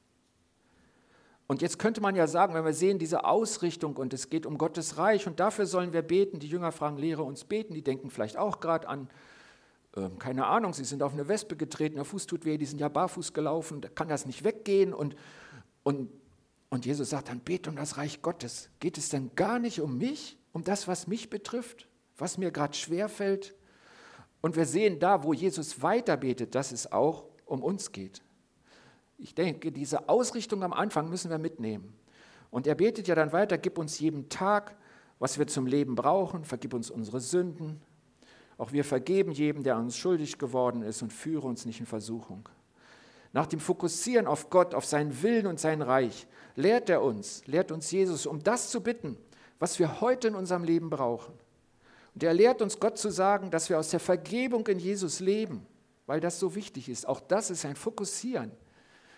Und 1.47 1.61
jetzt 1.61 1.79
könnte 1.79 2.01
man 2.01 2.15
ja 2.15 2.27
sagen, 2.27 2.55
wenn 2.55 2.65
wir 2.65 2.73
sehen 2.73 2.99
diese 2.99 3.25
Ausrichtung 3.25 3.97
und 3.97 4.15
es 4.15 4.31
geht 4.31 4.47
um 4.47 4.57
Gottes 4.59 4.97
Reich 4.97 5.27
und 5.27 5.41
dafür 5.41 5.67
sollen 5.67 5.93
wir 5.93 6.03
beten, 6.03 6.39
die 6.39 6.49
Jünger 6.49 6.73
fragen, 6.73 6.97
lehre 6.97 7.23
uns 7.23 7.45
beten, 7.45 7.75
die 7.75 7.83
denken 7.83 8.11
vielleicht 8.11 8.37
auch 8.37 8.61
gerade 8.61 8.89
an 8.89 9.09
ähm, 9.97 10.19
keine 10.19 10.47
Ahnung, 10.47 10.73
sie 10.73 10.85
sind 10.85 11.03
auf 11.03 11.13
eine 11.13 11.29
Wespe 11.29 11.57
getreten, 11.57 11.97
der 11.97 12.05
Fuß 12.05 12.27
tut 12.27 12.45
weh, 12.45 12.59
die 12.59 12.67
sind 12.67 12.81
ja 12.81 12.89
barfuß 12.89 13.33
gelaufen, 13.33 13.81
da 13.81 13.89
kann 13.89 14.09
das 14.09 14.27
nicht 14.27 14.45
weggehen. 14.45 14.95
Und, 14.95 15.17
und, 15.83 16.11
und 16.71 16.87
Jesus 16.87 17.11
sagt 17.11 17.29
dann, 17.29 17.41
bete 17.41 17.71
um 17.71 17.77
das 17.77 17.97
Reich 17.97 18.23
Gottes. 18.23 18.71
Geht 18.81 18.99
es 18.99 19.09
denn 19.09 19.31
gar 19.35 19.59
nicht 19.59 19.81
um 19.81 19.99
mich, 19.99 20.39
um 20.53 20.65
das, 20.65 20.89
was 20.89 21.07
mich 21.07 21.31
betrifft, 21.31 21.89
was 22.17 22.39
mir 22.39 22.51
gerade 22.51 22.75
schwerfällt? 22.75 23.55
Und 24.41 24.57
wir 24.57 24.67
sehen 24.67 24.99
da, 24.99 25.23
wo 25.23 25.33
Jesus 25.33 25.83
weiter 25.83 26.17
betet, 26.17 26.55
dass 26.55 26.73
es 26.73 26.91
auch 26.91 27.25
um 27.45 27.63
uns 27.63 27.93
geht. 27.93 28.23
Ich 29.23 29.37
denke, 29.37 29.71
diese 29.71 30.09
Ausrichtung 30.09 30.65
am 30.65 30.73
Anfang 30.73 31.09
müssen 31.09 31.31
wir 31.31 31.39
mitnehmen. 31.39 31.95
Und 32.51 32.67
er 32.67 32.75
betet 32.75 33.07
ja 33.07 33.15
dann 33.15 33.33
weiter, 33.33 33.57
gib 33.57 33.79
uns 33.79 34.01
jeden 34.01 34.29
Tag, 34.29 34.77
was 35.21 35.39
wir 35.39 35.47
zum 35.47 35.67
Leben 35.67 35.95
brauchen, 35.95 36.45
vergib 36.45 36.75
uns 36.75 36.91
unsere 36.91 37.21
Sünden, 37.21 37.81
auch 38.59 38.73
wir 38.73 38.85
vergeben 38.85 39.31
jedem, 39.31 39.63
der 39.63 39.79
uns 39.79 39.97
schuldig 39.97 40.39
geworden 40.39 40.83
ist 40.83 41.03
und 41.03 41.13
führe 41.13 41.47
uns 41.47 41.65
nicht 41.65 41.79
in 41.79 41.87
Versuchung. 41.87 42.49
Nach 43.33 43.47
dem 43.47 43.61
Fokussieren 43.61 44.27
auf 44.27 44.51
Gott, 44.51 44.75
auf 44.75 44.85
seinen 44.85 45.23
Willen 45.23 45.47
und 45.47 45.61
sein 45.61 45.83
Reich, 45.83 46.27
lehrt 46.57 46.91
er 46.91 47.03
uns, 47.03 47.47
lehrt 47.47 47.71
uns 47.71 47.91
Jesus, 47.93 48.27
um 48.27 48.43
das 48.43 48.71
zu 48.71 48.83
bitten, 48.83 49.17
was 49.61 49.79
wir 49.79 50.01
heute 50.01 50.29
in 50.29 50.35
unserem 50.35 50.65
Leben 50.65 50.91
brauchen. 50.91 51.33
Und 52.15 52.23
er 52.25 52.35
lehrt 52.35 52.61
uns, 52.61 52.81
Gott 52.81 52.99
zu 52.99 53.11
sagen, 53.11 53.53
dass 53.53 53.71
wir 53.71 53.79
aus 53.79 53.91
der 53.91 54.01
Vergebung 54.01 54.67
in 54.67 54.81
Jesus 54.81 55.21
leben, 55.21 55.65
weil 56.07 56.21
das 56.21 56.41
so 56.41 56.57
wichtig 56.57 56.89
ist. 56.89 57.07
Auch 57.09 57.21
das 57.21 57.51
ist 57.51 57.65
ein 57.65 57.77
Fokussieren, 57.77 58.51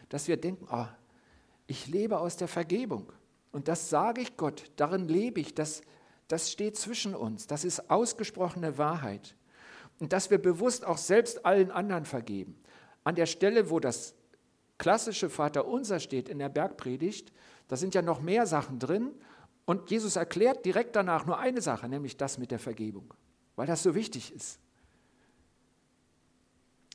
dass 0.09 0.29
wir 0.29 0.37
denken, 0.37 0.67
oh, 0.71 0.87
ich 1.67 1.87
lebe 1.87 2.19
aus 2.19 2.37
der 2.37 2.49
Vergebung. 2.49 3.13
Und 3.53 3.69
das 3.69 3.91
sage 3.91 4.21
ich 4.21 4.37
Gott, 4.37 4.71
darin 4.77 5.09
lebe 5.09 5.41
ich, 5.41 5.55
das 5.55 5.83
das 6.29 6.51
steht 6.51 6.77
zwischen 6.77 7.15
uns. 7.15 7.47
Das 7.47 7.65
ist 7.65 7.91
ausgesprochene 7.91 8.79
Wahrheit. 8.79 9.37
Und 10.01 10.13
dass 10.13 10.31
wir 10.31 10.39
bewusst 10.39 10.85
auch 10.85 10.99
selbst 10.99 11.45
allen 11.45 11.71
anderen 11.71 12.05
vergeben. 12.05 12.57
An 13.05 13.15
der 13.15 13.27
Stelle, 13.27 13.71
wo 13.71 13.81
das 13.81 14.15
klassische 14.79 15.31
Vaterunser 15.31 16.01
steht 16.01 16.29
in 16.29 16.39
der 16.39 16.49
Bergpredigt, 16.49 17.33
da 17.69 17.77
sind 17.77 17.95
ja 17.95 18.03
noch 18.03 18.21
mehr 18.21 18.47
Sachen 18.47 18.79
drin. 18.79 19.13
Und 19.67 19.91
Jesus 19.91 20.17
erklärt 20.17 20.65
direkt 20.65 20.97
danach 20.97 21.27
nur 21.27 21.39
eine 21.39 21.61
Sache, 21.61 21.89
nämlich 21.89 22.17
das 22.17 22.39
mit 22.39 22.51
der 22.51 22.59
Vergebung, 22.59 23.15
weil 23.57 23.67
das 23.67 23.83
so 23.83 23.95
wichtig 23.95 24.35
ist. 24.35 24.59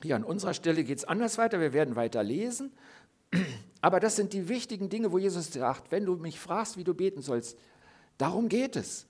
Hier 0.02 0.16
an 0.16 0.24
unserer 0.24 0.54
Stelle 0.54 0.84
geht 0.84 0.98
es 0.98 1.04
anders 1.04 1.36
weiter, 1.36 1.60
wir 1.60 1.72
werden 1.72 1.96
weiter 1.96 2.22
lesen. 2.22 2.72
Aber 3.80 4.00
das 4.00 4.16
sind 4.16 4.32
die 4.32 4.48
wichtigen 4.48 4.88
Dinge, 4.88 5.12
wo 5.12 5.18
Jesus 5.18 5.52
sagt, 5.52 5.90
wenn 5.90 6.04
du 6.04 6.16
mich 6.16 6.38
fragst, 6.38 6.76
wie 6.76 6.84
du 6.84 6.94
beten 6.94 7.22
sollst, 7.22 7.58
darum 8.18 8.48
geht 8.48 8.76
es. 8.76 9.06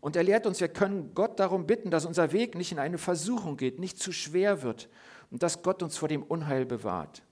Und 0.00 0.16
er 0.16 0.22
lehrt 0.22 0.46
uns, 0.46 0.60
wir 0.60 0.68
können 0.68 1.12
Gott 1.14 1.40
darum 1.40 1.66
bitten, 1.66 1.90
dass 1.90 2.04
unser 2.04 2.32
Weg 2.32 2.54
nicht 2.54 2.72
in 2.72 2.78
eine 2.78 2.98
Versuchung 2.98 3.56
geht, 3.56 3.80
nicht 3.80 3.98
zu 3.98 4.12
schwer 4.12 4.62
wird 4.62 4.88
und 5.30 5.42
dass 5.42 5.62
Gott 5.62 5.82
uns 5.82 5.96
vor 5.96 6.08
dem 6.08 6.22
Unheil 6.22 6.66
bewahrt. 6.66 7.22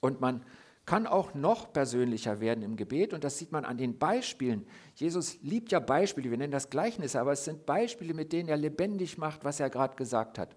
Und 0.00 0.20
man 0.20 0.44
kann 0.84 1.06
auch 1.06 1.34
noch 1.34 1.72
persönlicher 1.72 2.40
werden 2.40 2.64
im 2.64 2.76
Gebet 2.76 3.12
und 3.12 3.22
das 3.22 3.36
sieht 3.36 3.52
man 3.52 3.64
an 3.64 3.76
den 3.76 3.98
Beispielen. 3.98 4.66
Jesus 4.94 5.38
liebt 5.42 5.70
ja 5.70 5.80
Beispiele, 5.80 6.30
wir 6.30 6.38
nennen 6.38 6.52
das 6.52 6.70
Gleichnisse, 6.70 7.20
aber 7.20 7.32
es 7.32 7.44
sind 7.44 7.66
Beispiele, 7.66 8.14
mit 8.14 8.32
denen 8.32 8.48
er 8.48 8.56
lebendig 8.56 9.18
macht, 9.18 9.44
was 9.44 9.60
er 9.60 9.70
gerade 9.70 9.96
gesagt 9.96 10.38
hat. 10.38 10.56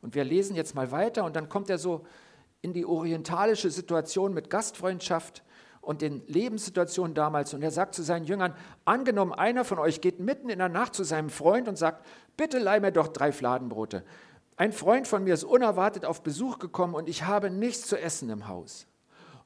Und 0.00 0.14
wir 0.14 0.24
lesen 0.24 0.56
jetzt 0.56 0.74
mal 0.74 0.92
weiter 0.92 1.24
und 1.24 1.36
dann 1.36 1.48
kommt 1.48 1.68
er 1.68 1.78
so 1.78 2.06
in 2.62 2.72
die 2.72 2.86
orientalische 2.86 3.70
Situation 3.70 4.32
mit 4.32 4.48
Gastfreundschaft 4.48 5.42
und 5.80 6.00
den 6.00 6.22
Lebenssituationen 6.28 7.12
damals. 7.14 7.52
Und 7.52 7.62
er 7.62 7.72
sagt 7.72 7.94
zu 7.94 8.02
seinen 8.02 8.24
Jüngern, 8.24 8.54
angenommen, 8.84 9.32
einer 9.32 9.64
von 9.64 9.78
euch 9.78 10.00
geht 10.00 10.20
mitten 10.20 10.48
in 10.48 10.60
der 10.60 10.68
Nacht 10.68 10.94
zu 10.94 11.02
seinem 11.04 11.28
Freund 11.28 11.68
und 11.68 11.76
sagt, 11.76 12.06
bitte 12.36 12.58
leih 12.58 12.80
mir 12.80 12.92
doch 12.92 13.08
drei 13.08 13.32
Fladenbrote. 13.32 14.04
Ein 14.56 14.72
Freund 14.72 15.08
von 15.08 15.24
mir 15.24 15.34
ist 15.34 15.44
unerwartet 15.44 16.04
auf 16.04 16.22
Besuch 16.22 16.60
gekommen 16.60 16.94
und 16.94 17.08
ich 17.08 17.24
habe 17.24 17.50
nichts 17.50 17.88
zu 17.88 17.98
essen 17.98 18.30
im 18.30 18.46
Haus. 18.46 18.86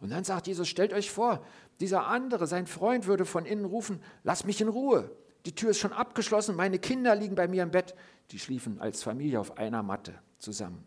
Und 0.00 0.10
dann 0.10 0.24
sagt 0.24 0.46
Jesus, 0.46 0.68
stellt 0.68 0.92
euch 0.92 1.10
vor, 1.10 1.42
dieser 1.80 2.06
andere, 2.06 2.46
sein 2.46 2.66
Freund 2.66 3.06
würde 3.06 3.24
von 3.24 3.46
innen 3.46 3.64
rufen, 3.64 4.02
lass 4.24 4.44
mich 4.44 4.60
in 4.60 4.68
Ruhe. 4.68 5.10
Die 5.46 5.54
Tür 5.54 5.70
ist 5.70 5.78
schon 5.78 5.92
abgeschlossen, 5.92 6.54
meine 6.54 6.78
Kinder 6.78 7.14
liegen 7.14 7.34
bei 7.34 7.48
mir 7.48 7.62
im 7.62 7.70
Bett. 7.70 7.94
Die 8.30 8.38
schliefen 8.38 8.78
als 8.80 9.02
Familie 9.02 9.40
auf 9.40 9.56
einer 9.56 9.82
Matte 9.82 10.14
zusammen. 10.38 10.86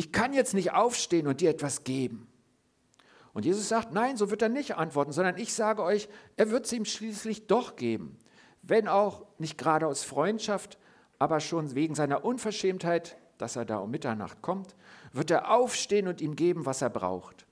Ich 0.00 0.12
kann 0.12 0.32
jetzt 0.32 0.54
nicht 0.54 0.72
aufstehen 0.72 1.26
und 1.26 1.42
dir 1.42 1.50
etwas 1.50 1.84
geben. 1.84 2.26
Und 3.34 3.44
Jesus 3.44 3.68
sagt, 3.68 3.92
nein, 3.92 4.16
so 4.16 4.30
wird 4.30 4.40
er 4.40 4.48
nicht 4.48 4.76
antworten, 4.76 5.12
sondern 5.12 5.36
ich 5.36 5.52
sage 5.52 5.82
euch, 5.82 6.08
er 6.38 6.50
wird 6.50 6.64
es 6.64 6.72
ihm 6.72 6.86
schließlich 6.86 7.48
doch 7.48 7.76
geben. 7.76 8.16
Wenn 8.62 8.88
auch 8.88 9.26
nicht 9.36 9.58
gerade 9.58 9.86
aus 9.86 10.02
Freundschaft, 10.02 10.78
aber 11.18 11.38
schon 11.40 11.74
wegen 11.74 11.94
seiner 11.94 12.24
Unverschämtheit, 12.24 13.18
dass 13.36 13.56
er 13.56 13.66
da 13.66 13.76
um 13.76 13.90
Mitternacht 13.90 14.40
kommt, 14.40 14.74
wird 15.12 15.30
er 15.30 15.50
aufstehen 15.50 16.08
und 16.08 16.22
ihm 16.22 16.34
geben, 16.34 16.64
was 16.64 16.80
er 16.80 16.88
braucht. 16.88 17.44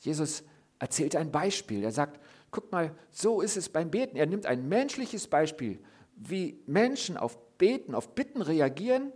Jesus 0.00 0.42
erzählt 0.80 1.14
ein 1.14 1.30
Beispiel. 1.30 1.84
Er 1.84 1.92
sagt, 1.92 2.18
guck 2.50 2.72
mal, 2.72 2.96
so 3.12 3.42
ist 3.42 3.56
es 3.56 3.68
beim 3.68 3.92
Beten. 3.92 4.16
Er 4.16 4.26
nimmt 4.26 4.46
ein 4.46 4.68
menschliches 4.68 5.28
Beispiel, 5.28 5.78
wie 6.16 6.64
Menschen 6.66 7.16
auf 7.16 7.38
Beten, 7.58 7.94
auf 7.94 8.16
Bitten 8.16 8.42
reagieren, 8.42 9.12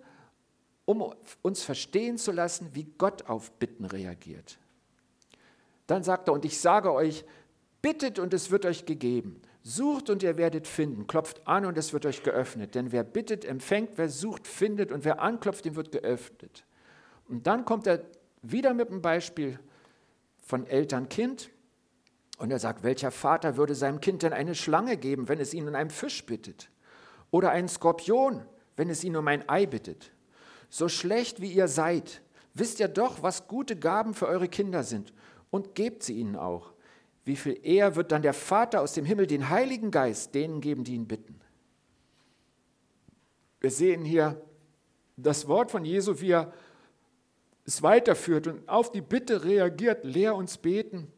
um 0.87 1.13
uns 1.43 1.63
verstehen 1.63 2.17
zu 2.17 2.33
lassen, 2.33 2.71
wie 2.73 2.85
Gott 2.97 3.29
auf 3.29 3.51
Bitten 3.53 3.85
reagiert. 3.85 4.59
Dann 5.87 6.03
sagt 6.03 6.29
er, 6.29 6.33
und 6.33 6.45
ich 6.45 6.59
sage 6.59 6.93
euch, 6.93 7.25
bittet 7.83 8.19
und 8.19 8.33
es 8.33 8.51
wird 8.51 8.65
euch 8.65 8.87
gegeben. 8.87 9.43
Sucht 9.63 10.11
und 10.11 10.23
ihr 10.23 10.37
werdet 10.37 10.67
finden. 10.67 11.07
Klopft 11.07 11.47
an 11.47 11.67
und 11.67 11.77
es 11.77 11.93
wird 11.93 12.07
euch 12.07 12.23
geöffnet. 12.23 12.75
Denn 12.77 12.93
wer 12.93 13.03
bittet, 13.03 13.45
empfängt. 13.45 13.91
Wer 13.97 14.09
sucht, 14.09 14.47
findet. 14.47 14.93
Und 14.93 15.05
wer 15.05 15.21
anklopft, 15.21 15.65
dem 15.65 15.75
wird 15.75 15.91
geöffnet. 15.91 16.65
Und 17.29 17.49
dann 17.49 17.65
kommt 17.65 17.87
er 17.89 18.05
wieder 18.43 18.73
mit 18.73 18.91
einem 18.91 19.03
Beispiel 19.03 19.59
von 20.41 20.67
Eltern-Kind. 20.67 21.51
Und 22.39 22.53
er 22.53 22.61
sagt, 22.61 22.85
welcher 22.85 23.11
Vater 23.11 23.57
würde 23.57 23.75
seinem 23.75 24.01
Kind 24.01 24.23
denn 24.23 24.33
eine 24.33 24.55
Schlange 24.55 24.97
geben, 24.97 25.29
wenn 25.29 25.41
es 25.41 25.53
ihn 25.53 25.67
um 25.67 25.75
einen 25.75 25.91
Fisch 25.91 26.25
bittet? 26.27 26.71
Oder 27.33 27.51
einen 27.51 27.69
Skorpion, 27.69 28.45
wenn 28.77 28.89
es 28.89 29.03
ihn 29.03 29.17
um 29.17 29.27
ein 29.27 29.49
Ei 29.49 29.67
bittet? 29.67 30.13
So 30.69 30.89
schlecht 30.89 31.41
wie 31.41 31.53
ihr 31.53 31.69
seid, 31.69 32.23
wisst 32.55 32.81
ihr 32.81 32.89
doch, 32.89 33.23
was 33.23 33.49
gute 33.49 33.77
Gaben 33.77 34.15
für 34.15 34.27
eure 34.27 34.49
Kinder 34.49 34.83
sind 34.83 35.13
und 35.51 35.75
gebt 35.75 36.03
sie 36.03 36.15
ihnen 36.15 36.37
auch. 36.37 36.73
Wie 37.25 37.37
viel 37.37 37.59
eher 37.63 37.97
wird 37.97 38.13
dann 38.13 38.23
der 38.23 38.35
Vater 38.35 38.81
aus 38.81 38.93
dem 38.93 39.05
Himmel 39.05 39.27
den 39.27 39.51
Heiligen 39.51 39.91
Geist 39.91 40.35
denen 40.35 40.61
geben, 40.61 40.85
die 40.85 40.95
ihn 40.95 41.09
bitten. 41.09 41.41
Wir 43.61 43.71
sehen 43.71 44.05
hier 44.05 44.41
das 45.17 45.49
Wort 45.49 45.71
von 45.71 45.85
Jesu, 45.85 46.21
wie 46.21 46.31
er 46.31 46.53
es 47.65 47.83
weiterführt 47.83 48.47
und 48.47 48.69
auf 48.69 48.93
die 48.93 49.01
Bitte 49.01 49.45
reagiert, 49.45 50.05
lehr 50.05 50.37
uns 50.37 50.59
beten. 50.59 51.11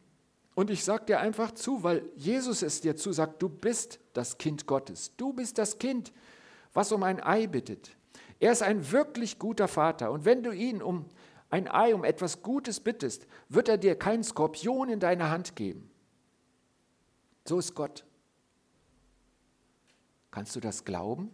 Und 0.54 0.70
ich 0.70 0.82
sage 0.82 1.04
dir 1.04 1.20
einfach 1.20 1.52
zu, 1.52 1.82
weil 1.82 2.02
Jesus 2.16 2.62
es 2.62 2.80
dir 2.80 2.96
zusagt, 2.96 3.42
du 3.42 3.48
bist 3.48 4.00
das 4.14 4.38
Kind 4.38 4.66
Gottes. 4.66 5.14
Du 5.16 5.32
bist 5.32 5.58
das 5.58 5.78
Kind, 5.78 6.12
was 6.72 6.90
um 6.90 7.02
ein 7.02 7.22
Ei 7.22 7.46
bittet. 7.46 7.97
Er 8.40 8.52
ist 8.52 8.62
ein 8.62 8.90
wirklich 8.90 9.38
guter 9.38 9.68
Vater. 9.68 10.10
Und 10.10 10.24
wenn 10.24 10.42
du 10.42 10.52
ihn 10.52 10.82
um 10.82 11.06
ein 11.50 11.68
Ei 11.68 11.94
um 11.94 12.04
etwas 12.04 12.42
Gutes 12.42 12.80
bittest, 12.80 13.26
wird 13.48 13.68
er 13.68 13.78
dir 13.78 13.96
keinen 13.96 14.22
Skorpion 14.22 14.88
in 14.88 15.00
deine 15.00 15.30
Hand 15.30 15.56
geben. 15.56 15.90
So 17.46 17.58
ist 17.58 17.74
Gott. 17.74 18.04
Kannst 20.30 20.54
du 20.54 20.60
das 20.60 20.84
glauben? 20.84 21.30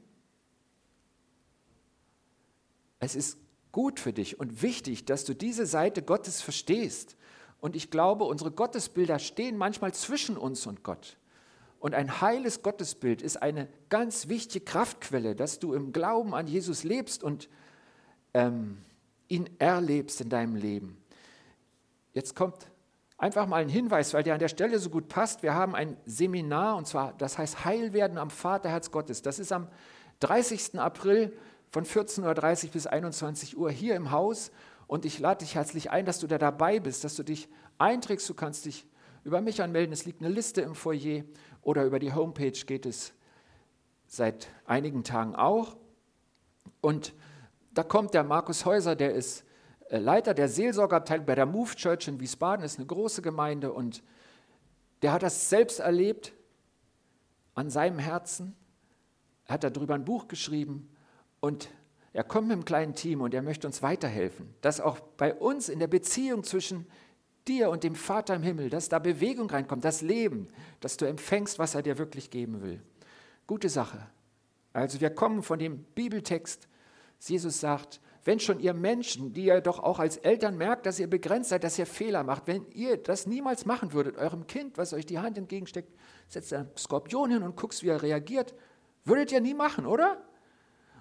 Es 3.01 3.15
ist 3.17 3.39
gut 3.73 3.99
für 3.99 4.13
dich 4.13 4.39
und 4.39 4.63
wichtig, 4.63 5.05
dass 5.05 5.25
du 5.25 5.35
diese 5.35 5.67
Seite 5.67 6.03
Gottes 6.03 6.41
verstehst. 6.41 7.17
Und 7.61 7.75
ich 7.75 7.91
glaube, 7.91 8.25
unsere 8.25 8.53
Gottesbilder 8.53 9.19
stehen 9.19 9.57
manchmal 9.57 9.93
zwischen 9.93 10.37
uns 10.37 10.67
und 10.67 10.85
Gott. 10.85 11.19
Und 11.85 11.95
ein 11.95 12.23
heiles 12.23 12.63
Gottesbild 12.63 13.21
ist 13.21 13.43
eine 13.43 13.69
ganz 13.91 14.29
wichtige 14.29 14.65
Kraftquelle, 14.65 15.37
dass 15.37 15.59
du 15.59 15.75
im 15.75 15.93
Glauben 15.93 16.35
an 16.35 16.47
Jesus 16.47 16.83
lebst 16.83 17.23
und 17.23 17.51
ähm, 18.33 18.79
ihn 19.29 19.51
erlebst 19.59 20.23
in 20.23 20.31
deinem 20.31 20.57
Leben. 20.57 20.97
Jetzt 22.15 22.35
kommt 22.35 22.71
einfach 23.19 23.47
mal 23.47 23.61
ein 23.61 23.69
Hinweis, 23.69 24.15
weil 24.15 24.23
der 24.23 24.33
an 24.33 24.41
der 24.41 24.49
Stelle 24.49 24.79
so 24.79 24.89
gut 24.89 25.09
passt. 25.09 25.43
Wir 25.43 25.53
haben 25.53 25.75
ein 25.75 25.99
Seminar 26.07 26.79
und 26.79 26.87
zwar, 26.87 27.13
das 27.19 27.37
heißt 27.37 27.67
Heilwerden 27.67 28.17
am 28.17 28.31
Vaterherz 28.31 28.91
Gottes. 28.91 29.21
Das 29.21 29.39
ist 29.39 29.53
am 29.53 29.69
30. 30.21 30.81
April 30.81 31.37
von 31.71 31.85
14.30 31.85 32.65
Uhr 32.65 32.71
bis 32.71 32.87
21 32.87 33.59
Uhr 33.59 33.71
hier 33.71 33.95
im 33.95 34.11
Haus. 34.11 34.53
Und 34.87 35.05
ich 35.05 35.19
lade 35.19 35.45
dich 35.45 35.55
herzlich 35.55 35.91
ein, 35.91 36.07
dass 36.07 36.19
du 36.19 36.27
da 36.29 36.39
dabei 36.39 36.81
bist, 36.81 37.05
dass 37.05 37.15
du 37.15 37.25
dich 37.25 37.47
einträgst. 37.77 38.27
Du 38.27 38.33
kannst 38.33 38.65
dich 38.65 38.87
über 39.25 39.41
mich 39.41 39.63
anmelden. 39.63 39.93
Es 39.93 40.05
liegt 40.05 40.21
eine 40.21 40.33
Liste 40.33 40.61
im 40.61 40.75
Foyer 40.75 41.25
oder 41.63 41.85
über 41.85 41.99
die 41.99 42.13
Homepage 42.13 42.53
geht 42.53 42.87
es 42.87 43.13
seit 44.07 44.49
einigen 44.67 45.03
Tagen 45.03 45.35
auch. 45.35 45.77
Und 46.81 47.15
da 47.73 47.83
kommt 47.83 48.15
der 48.15 48.23
Markus 48.23 48.65
Häuser, 48.65 48.95
der 48.95 49.15
ist 49.15 49.45
äh, 49.89 49.99
Leiter 49.99 50.35
der 50.35 50.49
Seelsorgeabteilung 50.49 51.27
bei 51.27 51.35
der 51.35 51.47
Move 51.47 51.75
Church 51.75 52.07
in 52.07 52.21
Wiesbaden, 52.21 52.65
ist 52.65 52.79
eine 52.79 52.87
große 52.87 53.23
Gemeinde 53.23 53.73
und 53.73 54.03
der 55.03 55.13
hat 55.13 55.23
das 55.23 55.49
selbst 55.49 55.81
erlebt 55.81 56.33
an 57.55 57.71
seinem 57.71 57.99
Herzen. 57.99 58.55
Er 59.47 59.55
hat 59.55 59.65
darüber 59.65 59.95
ein 59.95 60.05
Buch 60.05 60.29
geschrieben 60.29 60.91
und 61.41 61.69
er 62.13 62.25
kommt 62.25 62.49
mit 62.49 62.55
einem 62.55 62.65
kleinen 62.65 62.95
Team 62.95 63.21
und 63.21 63.35
er 63.35 63.43
möchte 63.43 63.67
uns 63.67 63.83
weiterhelfen, 63.83 64.55
dass 64.61 64.81
auch 64.81 65.01
bei 65.01 65.35
uns 65.35 65.69
in 65.69 65.79
der 65.81 65.89
Beziehung 65.89 66.45
zwischen 66.45 66.87
dir 67.47 67.71
und 67.71 67.85
dem 67.85 67.95
Vater 67.95 68.35
im 68.35 68.43
Himmel, 68.43 68.71
dass 68.71 68.89
da 68.89 68.99
Bewegung 68.99 69.51
reinkommt, 69.51 69.85
das 69.85 70.03
Leben, 70.03 70.49
dass 70.81 70.97
du 70.97 71.05
empfängst, 71.05 71.59
was 71.59 71.75
er 71.75 71.83
dir 71.83 71.99
wirklich 71.99 72.31
geben 72.31 72.63
will. 72.63 72.83
Gute 73.47 73.69
Sache. 73.69 74.07
Also 74.73 75.01
wir 75.01 75.11
kommen 75.11 75.43
von 75.43 75.59
dem 75.59 75.85
Bibeltext 75.95 76.69
Jesus 77.29 77.61
sagt, 77.61 78.01
wenn 78.25 78.41
schon 78.41 78.61
ihr 78.61 78.75
Menschen, 78.75 79.33
die 79.33 79.47
ihr 79.47 79.61
doch 79.61 79.79
auch 79.79 79.99
als 79.99 80.17
Eltern 80.17 80.57
merkt, 80.57 80.87
dass 80.87 80.99
ihr 80.99 81.09
begrenzt 81.09 81.51
seid, 81.51 81.65
dass 81.65 81.79
ihr 81.79 81.87
Fehler 81.87 82.23
macht, 82.23 82.47
wenn 82.47 82.67
ihr 82.71 82.97
das 82.97 83.27
niemals 83.27 83.67
machen 83.67 83.93
würdet, 83.93 84.17
eurem 84.17 84.47
Kind, 84.47 84.79
was 84.79 84.93
euch 84.93 85.07
die 85.07 85.19
Hand 85.19 85.37
entgegensteckt, 85.37 85.93
setzt 86.29 86.53
einen 86.53 86.71
Skorpion 86.77 87.31
hin 87.31 87.43
und 87.43 87.57
guckst, 87.57 87.83
wie 87.83 87.89
er 87.89 88.03
reagiert, 88.03 88.55
würdet 89.05 89.33
ihr 89.33 89.41
nie 89.41 89.55
machen, 89.55 89.87
oder? 89.87 90.23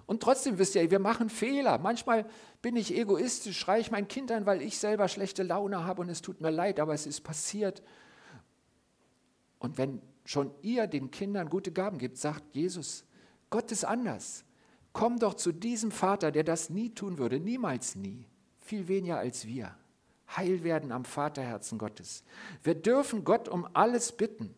Und 0.05 0.22
trotzdem 0.22 0.57
wisst 0.57 0.75
ihr, 0.75 0.91
wir 0.91 1.00
machen 1.00 1.29
Fehler. 1.29 1.77
Manchmal 1.77 2.25
bin 2.62 2.75
ich 2.75 2.95
egoistisch, 2.95 3.57
schreie 3.57 3.81
ich 3.81 3.91
mein 3.91 4.07
Kind 4.07 4.31
an, 4.31 4.45
weil 4.45 4.62
ich 4.62 4.77
selber 4.77 5.07
schlechte 5.07 5.43
Laune 5.43 5.86
habe 5.86 6.01
und 6.01 6.10
es 6.10 6.22
tut 6.22 6.41
mir 6.41 6.50
leid, 6.51 6.79
aber 6.79 6.93
es 6.93 7.05
ist 7.05 7.22
passiert. 7.22 7.81
Und 9.60 9.77
wenn 9.77 10.01
schon 10.25 10.51
ihr 10.62 10.88
den 10.88 11.10
Kindern 11.12 11.50
gute 11.50 11.72
Gaben 11.72 11.98
gibt, 11.98 12.17
sagt 12.17 12.55
Jesus, 12.55 13.05
Gott 13.50 13.72
ist 13.72 13.86
anders. 13.86 14.43
Komm 14.91 15.19
doch 15.19 15.33
zu 15.36 15.51
diesem 15.51 15.91
Vater, 15.91 16.31
der 16.31 16.43
das 16.43 16.69
nie 16.69 16.89
tun 16.89 17.17
würde, 17.17 17.39
niemals 17.39 17.95
nie, 17.95 18.25
viel 18.60 18.88
weniger 18.88 19.17
als 19.17 19.48
wir. 19.48 19.75
Heil 20.36 20.63
werden 20.63 20.91
am 20.91 21.05
Vaterherzen 21.05 21.77
Gottes. 21.77 22.24
Wir 22.63 22.75
dürfen 22.75 23.24
Gott 23.24 23.48
um 23.48 23.67
alles 23.74 24.12
bitten. 24.12 24.53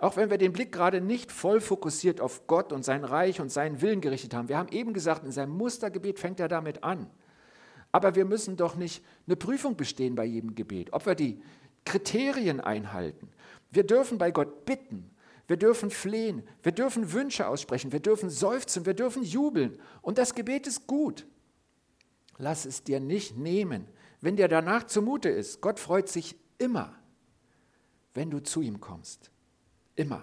Auch 0.00 0.16
wenn 0.16 0.30
wir 0.30 0.38
den 0.38 0.52
Blick 0.52 0.72
gerade 0.72 1.00
nicht 1.00 1.30
voll 1.30 1.60
fokussiert 1.60 2.20
auf 2.20 2.46
Gott 2.46 2.72
und 2.72 2.84
sein 2.84 3.04
Reich 3.04 3.40
und 3.40 3.50
seinen 3.50 3.80
Willen 3.82 4.00
gerichtet 4.00 4.34
haben. 4.34 4.48
Wir 4.48 4.58
haben 4.58 4.72
eben 4.72 4.92
gesagt, 4.92 5.24
in 5.24 5.32
seinem 5.32 5.56
Mustergebet 5.56 6.18
fängt 6.18 6.40
er 6.40 6.48
damit 6.48 6.82
an. 6.82 7.08
Aber 7.92 8.14
wir 8.14 8.24
müssen 8.24 8.56
doch 8.56 8.76
nicht 8.76 9.04
eine 9.26 9.36
Prüfung 9.36 9.76
bestehen 9.76 10.14
bei 10.14 10.24
jedem 10.24 10.54
Gebet, 10.54 10.92
ob 10.92 11.06
wir 11.06 11.14
die 11.14 11.42
Kriterien 11.84 12.60
einhalten. 12.60 13.28
Wir 13.70 13.84
dürfen 13.84 14.18
bei 14.18 14.30
Gott 14.30 14.64
bitten 14.64 15.10
wir 15.50 15.56
dürfen 15.56 15.90
flehen, 15.90 16.44
wir 16.62 16.70
dürfen 16.70 17.12
Wünsche 17.12 17.48
aussprechen, 17.48 17.90
wir 17.90 17.98
dürfen 17.98 18.30
seufzen, 18.30 18.86
wir 18.86 18.94
dürfen 18.94 19.24
jubeln. 19.24 19.80
Und 20.00 20.16
das 20.16 20.36
Gebet 20.36 20.68
ist 20.68 20.86
gut. 20.86 21.26
Lass 22.38 22.64
es 22.64 22.84
dir 22.84 23.00
nicht 23.00 23.36
nehmen, 23.36 23.88
wenn 24.20 24.36
dir 24.36 24.46
danach 24.46 24.86
zumute 24.86 25.28
ist. 25.28 25.60
Gott 25.60 25.80
freut 25.80 26.08
sich 26.08 26.36
immer, 26.58 26.94
wenn 28.14 28.30
du 28.30 28.40
zu 28.40 28.62
ihm 28.62 28.78
kommst. 28.78 29.32
Immer. 30.00 30.22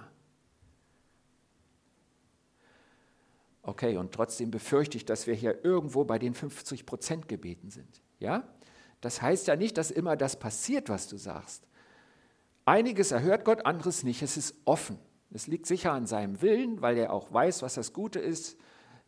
Okay, 3.61 3.95
und 3.97 4.11
trotzdem 4.11 4.49
befürchte 4.49 4.97
ich, 4.97 5.05
dass 5.05 5.27
wir 5.27 5.35
hier 5.35 5.63
irgendwo 5.63 6.03
bei 6.03 6.17
den 6.17 6.33
50 6.33 6.87
Prozent 6.87 7.27
gebeten 7.27 7.69
sind. 7.69 8.01
Ja? 8.17 8.47
Das 9.01 9.21
heißt 9.21 9.45
ja 9.45 9.55
nicht, 9.55 9.77
dass 9.77 9.91
immer 9.91 10.15
das 10.15 10.39
passiert, 10.39 10.89
was 10.89 11.07
du 11.07 11.17
sagst. 11.17 11.67
Einiges 12.65 13.11
erhört 13.11 13.45
Gott, 13.45 13.67
anderes 13.67 14.01
nicht. 14.01 14.23
Es 14.23 14.35
ist 14.35 14.55
offen. 14.65 14.97
Es 15.29 15.45
liegt 15.45 15.67
sicher 15.67 15.91
an 15.91 16.07
seinem 16.07 16.41
Willen, 16.41 16.81
weil 16.81 16.97
er 16.97 17.13
auch 17.13 17.31
weiß, 17.31 17.61
was 17.61 17.75
das 17.75 17.93
Gute 17.93 18.17
ist. 18.17 18.57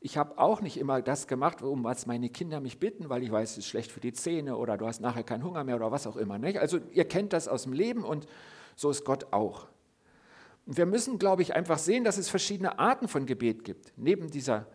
Ich 0.01 0.17
habe 0.17 0.37
auch 0.37 0.61
nicht 0.61 0.77
immer 0.77 1.01
das 1.01 1.25
gemacht, 1.25 1.63
um 1.63 1.83
was 1.83 2.05
meine 2.05 2.29
Kinder 2.29 2.59
mich 2.59 2.79
bitten, 2.79 3.09
weil 3.09 3.23
ich 3.23 3.31
weiß, 3.31 3.53
es 3.53 3.57
ist 3.57 3.67
schlecht 3.67 3.91
für 3.91 4.01
die 4.01 4.13
Zähne 4.13 4.55
oder 4.55 4.77
du 4.77 4.85
hast 4.85 5.01
nachher 5.01 5.23
keinen 5.23 5.43
Hunger 5.43 5.63
mehr 5.63 5.77
oder 5.77 5.91
was 5.91 6.05
auch 6.05 6.15
immer. 6.15 6.37
Nicht? 6.37 6.59
Also 6.59 6.77
ihr 6.91 7.05
kennt 7.05 7.33
das 7.33 7.47
aus 7.47 7.63
dem 7.63 7.73
Leben 7.73 8.03
und 8.03 8.27
so 8.75 8.91
ist 8.91 9.03
Gott 9.03 9.33
auch. 9.33 9.67
Und 10.69 10.77
wir 10.77 10.85
müssen, 10.85 11.17
glaube 11.17 11.41
ich, 11.41 11.55
einfach 11.55 11.79
sehen, 11.79 12.03
dass 12.03 12.19
es 12.19 12.29
verschiedene 12.29 12.77
Arten 12.77 13.07
von 13.07 13.25
Gebet 13.25 13.63
gibt. 13.63 13.91
Neben 13.97 14.29
dieser 14.29 14.67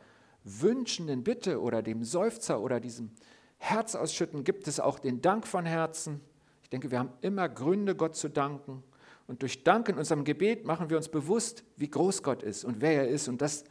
wünschenden 0.43 1.23
Bitte 1.23 1.61
oder 1.61 1.83
dem 1.83 2.03
Seufzer 2.03 2.61
oder 2.61 2.81
diesem 2.81 3.13
Herzausschütten 3.59 4.43
gibt 4.43 4.67
es 4.67 4.81
auch 4.81 4.99
den 4.99 5.23
Dank 5.23 5.47
von 5.47 5.65
Herzen. 5.65 6.21
Ich 6.65 6.69
denke, 6.71 6.91
wir 6.91 6.99
haben 6.99 7.13
immer 7.21 7.49
Gründe, 7.49 7.95
Gott 7.95 8.17
zu 8.17 8.29
danken. 8.29 8.83
Und 9.29 9.43
durch 9.43 9.63
Dank 9.63 9.89
in 9.89 9.97
unserem 9.97 10.25
Gebet 10.25 10.65
machen 10.65 10.91
wir 10.91 10.97
uns 10.97 11.09
bewusst, 11.09 11.63
wie 11.77 11.89
groß 11.89 12.25
Gott 12.25 12.43
ist 12.43 12.65
und 12.65 12.81
wer 12.81 13.03
er 13.03 13.09
ist. 13.09 13.29
Und 13.29 13.41
dass, 13.41 13.63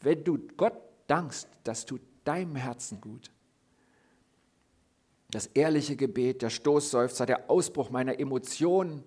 wenn 0.00 0.24
du 0.24 0.36
Gott 0.56 0.74
dankst, 1.06 1.46
das 1.62 1.86
tut 1.86 2.00
deinem 2.24 2.56
Herzen 2.56 3.00
gut. 3.00 3.30
Das 5.30 5.46
ehrliche 5.46 5.94
Gebet, 5.94 6.42
der 6.42 6.50
Stoßseufzer, 6.50 7.24
der 7.24 7.48
Ausbruch 7.48 7.90
meiner 7.90 8.18
Emotionen. 8.18 9.04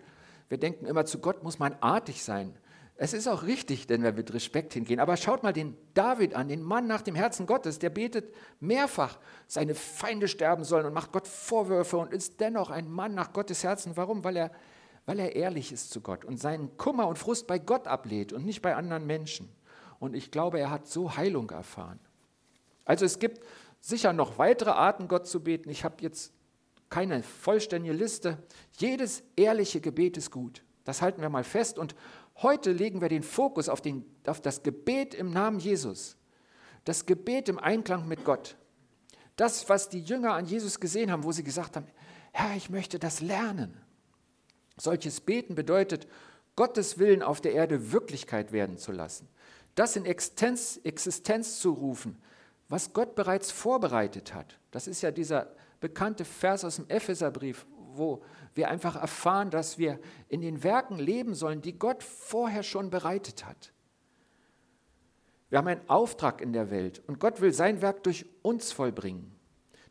Wir 0.47 0.57
denken 0.57 0.85
immer, 0.85 1.03
zu 1.03 1.19
Gott 1.19 1.43
muss 1.43 1.59
man 1.59 1.75
artig 1.81 2.23
sein. 2.23 2.55
Es 3.03 3.13
ist 3.13 3.27
auch 3.27 3.41
richtig, 3.41 3.89
wenn 3.89 4.03
wir 4.03 4.11
mit 4.11 4.31
Respekt 4.31 4.75
hingehen. 4.75 4.99
Aber 4.99 5.17
schaut 5.17 5.41
mal 5.41 5.53
den 5.53 5.75
David 5.95 6.35
an, 6.35 6.49
den 6.49 6.61
Mann 6.61 6.85
nach 6.85 7.01
dem 7.01 7.15
Herzen 7.15 7.47
Gottes, 7.47 7.79
der 7.79 7.89
betet 7.89 8.31
mehrfach, 8.59 9.17
seine 9.47 9.73
Feinde 9.73 10.27
sterben 10.27 10.63
sollen 10.63 10.85
und 10.85 10.93
macht 10.93 11.11
Gott 11.11 11.27
Vorwürfe 11.27 11.97
und 11.97 12.13
ist 12.13 12.39
dennoch 12.39 12.69
ein 12.69 12.87
Mann 12.87 13.15
nach 13.15 13.33
Gottes 13.33 13.63
Herzen. 13.63 13.97
Warum? 13.97 14.23
Weil 14.23 14.37
er, 14.37 14.51
weil 15.07 15.17
er 15.17 15.35
ehrlich 15.35 15.71
ist 15.71 15.89
zu 15.89 16.01
Gott 16.01 16.23
und 16.23 16.39
seinen 16.39 16.77
Kummer 16.77 17.07
und 17.07 17.17
Frust 17.17 17.47
bei 17.47 17.57
Gott 17.57 17.87
ablehnt 17.87 18.33
und 18.33 18.45
nicht 18.45 18.61
bei 18.61 18.75
anderen 18.75 19.07
Menschen. 19.07 19.49
Und 19.97 20.15
ich 20.15 20.29
glaube, 20.29 20.59
er 20.59 20.69
hat 20.69 20.85
so 20.85 21.17
Heilung 21.17 21.49
erfahren. 21.49 21.99
Also 22.85 23.05
es 23.05 23.17
gibt 23.17 23.43
sicher 23.79 24.13
noch 24.13 24.37
weitere 24.37 24.69
Arten, 24.69 25.07
Gott 25.07 25.25
zu 25.25 25.43
beten. 25.43 25.71
Ich 25.71 25.83
habe 25.83 25.95
jetzt 26.01 26.33
keine 26.91 27.23
vollständige 27.23 27.95
Liste. 27.95 28.37
Jedes 28.77 29.23
ehrliche 29.35 29.81
Gebet 29.81 30.17
ist 30.17 30.29
gut. 30.29 30.63
Das 30.83 31.01
halten 31.01 31.21
wir 31.21 31.29
mal 31.29 31.43
fest. 31.43 31.77
Und 31.77 31.95
heute 32.37 32.71
legen 32.71 33.01
wir 33.01 33.09
den 33.09 33.23
Fokus 33.23 33.69
auf, 33.69 33.81
den, 33.81 34.05
auf 34.25 34.41
das 34.41 34.63
Gebet 34.63 35.13
im 35.13 35.31
Namen 35.31 35.59
Jesus. 35.59 36.17
Das 36.83 37.05
Gebet 37.05 37.49
im 37.49 37.59
Einklang 37.59 38.07
mit 38.07 38.25
Gott. 38.25 38.57
Das, 39.35 39.69
was 39.69 39.89
die 39.89 40.01
Jünger 40.01 40.33
an 40.33 40.45
Jesus 40.45 40.79
gesehen 40.79 41.11
haben, 41.11 41.23
wo 41.23 41.31
sie 41.31 41.43
gesagt 41.43 41.75
haben, 41.75 41.87
Herr, 42.31 42.55
ich 42.55 42.69
möchte 42.69 42.99
das 42.99 43.21
lernen. 43.21 43.79
Solches 44.77 45.21
Beten 45.21 45.55
bedeutet, 45.55 46.07
Gottes 46.55 46.97
Willen 46.97 47.23
auf 47.23 47.41
der 47.41 47.53
Erde 47.53 47.91
Wirklichkeit 47.91 48.51
werden 48.51 48.77
zu 48.77 48.91
lassen 48.91 49.27
das 49.75 49.95
in 49.95 50.05
Existenz, 50.05 50.79
Existenz 50.83 51.59
zu 51.59 51.71
rufen, 51.71 52.21
was 52.69 52.93
Gott 52.93 53.15
bereits 53.15 53.51
vorbereitet 53.51 54.33
hat. 54.33 54.59
Das 54.71 54.87
ist 54.87 55.01
ja 55.01 55.11
dieser 55.11 55.53
bekannte 55.79 56.25
Vers 56.25 56.63
aus 56.63 56.75
dem 56.77 56.89
Epheserbrief, 56.89 57.65
wo 58.01 58.23
wir 58.55 58.69
einfach 58.69 58.95
erfahren, 58.95 59.51
dass 59.51 59.77
wir 59.77 59.99
in 60.27 60.41
den 60.41 60.63
Werken 60.63 60.97
leben 60.97 61.35
sollen, 61.35 61.61
die 61.61 61.77
Gott 61.77 62.01
vorher 62.01 62.63
schon 62.63 62.89
bereitet 62.89 63.45
hat. 63.45 63.71
Wir 65.49 65.59
haben 65.59 65.67
einen 65.67 65.87
Auftrag 65.87 66.41
in 66.41 66.51
der 66.51 66.71
Welt 66.71 67.03
und 67.05 67.19
Gott 67.19 67.41
will 67.41 67.53
sein 67.53 67.81
Werk 67.81 68.03
durch 68.03 68.25
uns 68.41 68.71
vollbringen. 68.71 69.31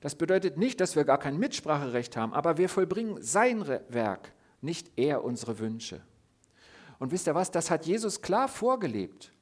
Das 0.00 0.17
bedeutet 0.17 0.57
nicht, 0.57 0.81
dass 0.81 0.97
wir 0.97 1.05
gar 1.05 1.19
kein 1.19 1.38
Mitspracherecht 1.38 2.17
haben, 2.17 2.35
aber 2.35 2.59
wir 2.59 2.69
vollbringen 2.69 3.23
sein 3.23 3.67
Werk, 3.67 4.33
nicht 4.61 4.90
er 4.97 5.23
unsere 5.23 5.59
Wünsche. 5.61 6.02
Und 6.99 7.12
wisst 7.12 7.29
ihr 7.29 7.35
was, 7.35 7.50
das 7.50 7.71
hat 7.71 7.87
Jesus 7.87 8.21
klar 8.21 8.49
vorgelebt. 8.49 9.32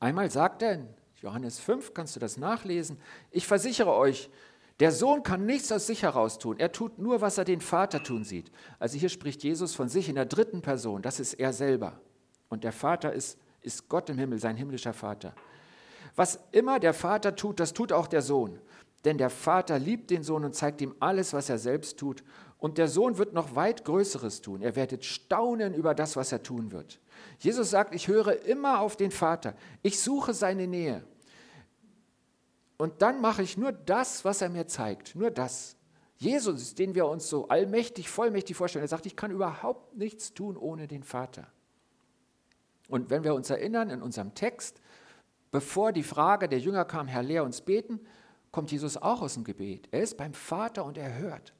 Einmal 0.00 0.30
sagt 0.30 0.62
er 0.62 0.72
in 0.72 0.88
Johannes 1.20 1.58
5, 1.58 1.92
kannst 1.92 2.16
du 2.16 2.20
das 2.20 2.36
nachlesen, 2.36 2.98
ich 3.30 3.46
versichere 3.46 3.92
euch, 3.92 4.30
der 4.80 4.92
Sohn 4.92 5.22
kann 5.22 5.46
nichts 5.46 5.72
aus 5.72 5.86
sich 5.86 6.02
heraus 6.02 6.38
tun. 6.38 6.58
Er 6.58 6.70
tut 6.70 6.98
nur, 6.98 7.20
was 7.22 7.38
er 7.38 7.44
den 7.44 7.62
Vater 7.62 8.02
tun 8.02 8.24
sieht. 8.24 8.52
Also 8.78 8.98
hier 8.98 9.08
spricht 9.08 9.42
Jesus 9.42 9.74
von 9.74 9.88
sich 9.88 10.08
in 10.08 10.16
der 10.16 10.26
dritten 10.26 10.60
Person. 10.60 11.00
Das 11.00 11.18
ist 11.18 11.34
er 11.34 11.52
selber. 11.52 11.98
Und 12.48 12.62
der 12.62 12.72
Vater 12.72 13.12
ist, 13.12 13.38
ist 13.62 13.88
Gott 13.88 14.10
im 14.10 14.18
Himmel, 14.18 14.38
sein 14.38 14.56
himmlischer 14.56 14.92
Vater. 14.92 15.34
Was 16.14 16.38
immer 16.52 16.78
der 16.78 16.92
Vater 16.92 17.36
tut, 17.36 17.58
das 17.58 17.72
tut 17.72 17.92
auch 17.92 18.06
der 18.06 18.22
Sohn. 18.22 18.58
Denn 19.06 19.18
der 19.18 19.30
Vater 19.30 19.78
liebt 19.78 20.10
den 20.10 20.22
Sohn 20.22 20.44
und 20.44 20.54
zeigt 20.54 20.80
ihm 20.80 20.94
alles, 21.00 21.32
was 21.32 21.48
er 21.48 21.58
selbst 21.58 21.98
tut. 21.98 22.22
Und 22.58 22.76
der 22.76 22.88
Sohn 22.88 23.18
wird 23.18 23.32
noch 23.32 23.54
weit 23.54 23.84
Größeres 23.84 24.42
tun. 24.42 24.60
Er 24.60 24.76
werdet 24.76 25.04
staunen 25.04 25.74
über 25.74 25.94
das, 25.94 26.16
was 26.16 26.32
er 26.32 26.42
tun 26.42 26.72
wird. 26.72 27.00
Jesus 27.38 27.70
sagt, 27.70 27.94
ich 27.94 28.08
höre 28.08 28.44
immer 28.44 28.80
auf 28.80 28.96
den 28.96 29.10
Vater. 29.10 29.54
Ich 29.82 30.00
suche 30.00 30.34
seine 30.34 30.66
Nähe. 30.66 31.04
Und 32.78 33.02
dann 33.02 33.20
mache 33.20 33.42
ich 33.42 33.56
nur 33.56 33.72
das, 33.72 34.24
was 34.24 34.42
er 34.42 34.48
mir 34.48 34.66
zeigt. 34.66 35.14
Nur 35.16 35.30
das. 35.30 35.76
Jesus, 36.18 36.74
den 36.74 36.94
wir 36.94 37.06
uns 37.06 37.28
so 37.28 37.48
allmächtig, 37.48 38.08
vollmächtig 38.08 38.56
vorstellen, 38.56 38.84
er 38.84 38.88
sagt, 38.88 39.06
ich 39.06 39.16
kann 39.16 39.30
überhaupt 39.30 39.96
nichts 39.96 40.32
tun 40.32 40.56
ohne 40.56 40.86
den 40.86 41.02
Vater. 41.02 41.46
Und 42.88 43.10
wenn 43.10 43.24
wir 43.24 43.34
uns 43.34 43.50
erinnern 43.50 43.90
in 43.90 44.02
unserem 44.02 44.34
Text, 44.34 44.80
bevor 45.50 45.92
die 45.92 46.02
Frage 46.02 46.48
der 46.48 46.58
Jünger 46.58 46.84
kam, 46.84 47.06
Herr, 47.06 47.22
lehr 47.22 47.44
uns 47.44 47.60
beten, 47.60 48.00
kommt 48.50 48.72
Jesus 48.72 48.96
auch 48.96 49.20
aus 49.20 49.34
dem 49.34 49.44
Gebet. 49.44 49.88
Er 49.90 50.02
ist 50.02 50.16
beim 50.16 50.32
Vater 50.32 50.84
und 50.84 50.96
er 50.96 51.18
hört. 51.18 51.52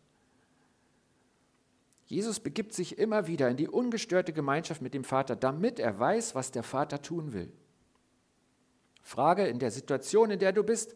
Jesus 2.06 2.38
begibt 2.38 2.72
sich 2.72 2.98
immer 2.98 3.26
wieder 3.26 3.50
in 3.50 3.56
die 3.56 3.68
ungestörte 3.68 4.32
Gemeinschaft 4.32 4.80
mit 4.80 4.94
dem 4.94 5.04
Vater, 5.04 5.34
damit 5.34 5.80
er 5.80 5.98
weiß, 5.98 6.34
was 6.34 6.52
der 6.52 6.62
Vater 6.62 7.02
tun 7.02 7.32
will. 7.32 7.52
Frage 9.02 9.46
in 9.46 9.58
der 9.58 9.70
Situation, 9.70 10.30
in 10.30 10.38
der 10.38 10.52
du 10.52 10.62
bist, 10.62 10.94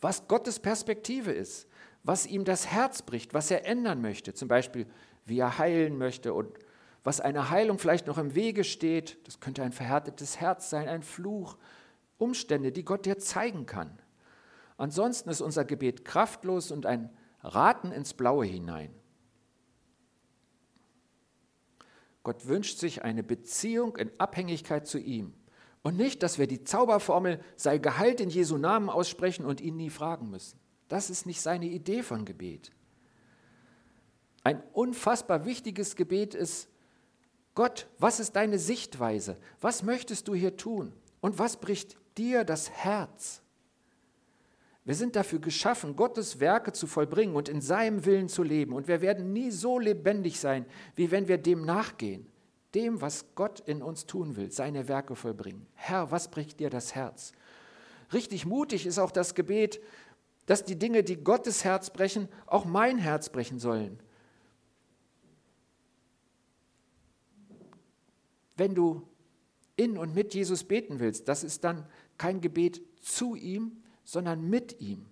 was 0.00 0.28
Gottes 0.28 0.58
Perspektive 0.60 1.32
ist, 1.32 1.68
was 2.02 2.26
ihm 2.26 2.44
das 2.44 2.68
Herz 2.68 3.02
bricht, 3.02 3.34
was 3.34 3.50
er 3.50 3.66
ändern 3.66 4.00
möchte, 4.00 4.34
zum 4.34 4.48
Beispiel 4.48 4.86
wie 5.24 5.38
er 5.38 5.58
heilen 5.58 5.98
möchte 5.98 6.32
und 6.32 6.56
was 7.02 7.20
einer 7.20 7.50
Heilung 7.50 7.78
vielleicht 7.78 8.06
noch 8.06 8.18
im 8.18 8.34
Wege 8.34 8.64
steht. 8.64 9.18
Das 9.26 9.40
könnte 9.40 9.62
ein 9.62 9.72
verhärtetes 9.72 10.40
Herz 10.40 10.70
sein, 10.70 10.88
ein 10.88 11.02
Fluch, 11.02 11.56
Umstände, 12.18 12.72
die 12.72 12.84
Gott 12.84 13.06
dir 13.06 13.18
zeigen 13.18 13.66
kann. 13.66 13.98
Ansonsten 14.76 15.30
ist 15.30 15.40
unser 15.40 15.64
Gebet 15.64 16.04
kraftlos 16.04 16.70
und 16.70 16.86
ein 16.86 17.10
Raten 17.42 17.92
ins 17.92 18.14
Blaue 18.14 18.44
hinein. 18.44 18.94
Gott 22.22 22.46
wünscht 22.48 22.78
sich 22.78 23.02
eine 23.02 23.22
Beziehung 23.22 23.96
in 23.96 24.10
Abhängigkeit 24.18 24.86
zu 24.86 24.98
ihm. 24.98 25.32
Und 25.86 25.96
nicht, 25.96 26.24
dass 26.24 26.40
wir 26.40 26.48
die 26.48 26.64
Zauberformel 26.64 27.38
sei 27.54 27.78
geheilt 27.78 28.20
in 28.20 28.28
Jesu 28.28 28.56
Namen 28.56 28.90
aussprechen 28.90 29.46
und 29.46 29.60
ihn 29.60 29.76
nie 29.76 29.88
fragen 29.88 30.30
müssen. 30.30 30.58
Das 30.88 31.10
ist 31.10 31.26
nicht 31.26 31.40
seine 31.40 31.66
Idee 31.66 32.02
von 32.02 32.24
Gebet. 32.24 32.72
Ein 34.42 34.60
unfassbar 34.72 35.44
wichtiges 35.44 35.94
Gebet 35.94 36.34
ist, 36.34 36.68
Gott, 37.54 37.86
was 38.00 38.18
ist 38.18 38.34
deine 38.34 38.58
Sichtweise? 38.58 39.36
Was 39.60 39.84
möchtest 39.84 40.26
du 40.26 40.34
hier 40.34 40.56
tun? 40.56 40.92
Und 41.20 41.38
was 41.38 41.56
bricht 41.56 41.96
dir 42.18 42.42
das 42.42 42.68
Herz? 42.68 43.40
Wir 44.84 44.96
sind 44.96 45.14
dafür 45.14 45.38
geschaffen, 45.38 45.94
Gottes 45.94 46.40
Werke 46.40 46.72
zu 46.72 46.88
vollbringen 46.88 47.36
und 47.36 47.48
in 47.48 47.60
seinem 47.60 48.04
Willen 48.04 48.28
zu 48.28 48.42
leben. 48.42 48.72
Und 48.72 48.88
wir 48.88 49.02
werden 49.02 49.32
nie 49.32 49.52
so 49.52 49.78
lebendig 49.78 50.40
sein, 50.40 50.66
wie 50.96 51.12
wenn 51.12 51.28
wir 51.28 51.38
dem 51.38 51.64
nachgehen, 51.64 52.26
dem, 52.74 53.00
was 53.00 53.26
Gott 53.34 53.60
in 53.60 53.82
uns 53.82 54.06
tun 54.06 54.36
will, 54.36 54.50
seine 54.50 54.88
Werke 54.88 55.14
vollbringen. 55.16 55.66
Herr, 55.74 56.10
was 56.10 56.30
bricht 56.30 56.60
dir 56.60 56.70
das 56.70 56.94
Herz? 56.94 57.32
Richtig 58.12 58.46
mutig 58.46 58.86
ist 58.86 58.98
auch 58.98 59.10
das 59.10 59.34
Gebet, 59.34 59.80
dass 60.46 60.64
die 60.64 60.78
Dinge, 60.78 61.02
die 61.02 61.16
Gottes 61.16 61.64
Herz 61.64 61.90
brechen, 61.90 62.28
auch 62.46 62.64
mein 62.64 62.98
Herz 62.98 63.28
brechen 63.30 63.58
sollen. 63.58 63.98
Wenn 68.56 68.74
du 68.74 69.06
in 69.76 69.98
und 69.98 70.14
mit 70.14 70.34
Jesus 70.34 70.64
beten 70.64 71.00
willst, 71.00 71.28
das 71.28 71.44
ist 71.44 71.64
dann 71.64 71.86
kein 72.16 72.40
Gebet 72.40 72.80
zu 73.02 73.34
ihm, 73.34 73.82
sondern 74.04 74.48
mit 74.48 74.80
ihm. 74.80 75.06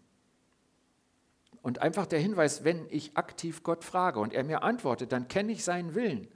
Und 1.60 1.80
einfach 1.80 2.06
der 2.06 2.20
Hinweis, 2.20 2.64
wenn 2.64 2.86
ich 2.90 3.16
aktiv 3.16 3.62
Gott 3.62 3.84
frage 3.84 4.20
und 4.20 4.32
er 4.32 4.44
mir 4.44 4.62
antwortet, 4.62 5.12
dann 5.12 5.28
kenne 5.28 5.52
ich 5.52 5.64
seinen 5.64 5.94
Willen. 5.94 6.28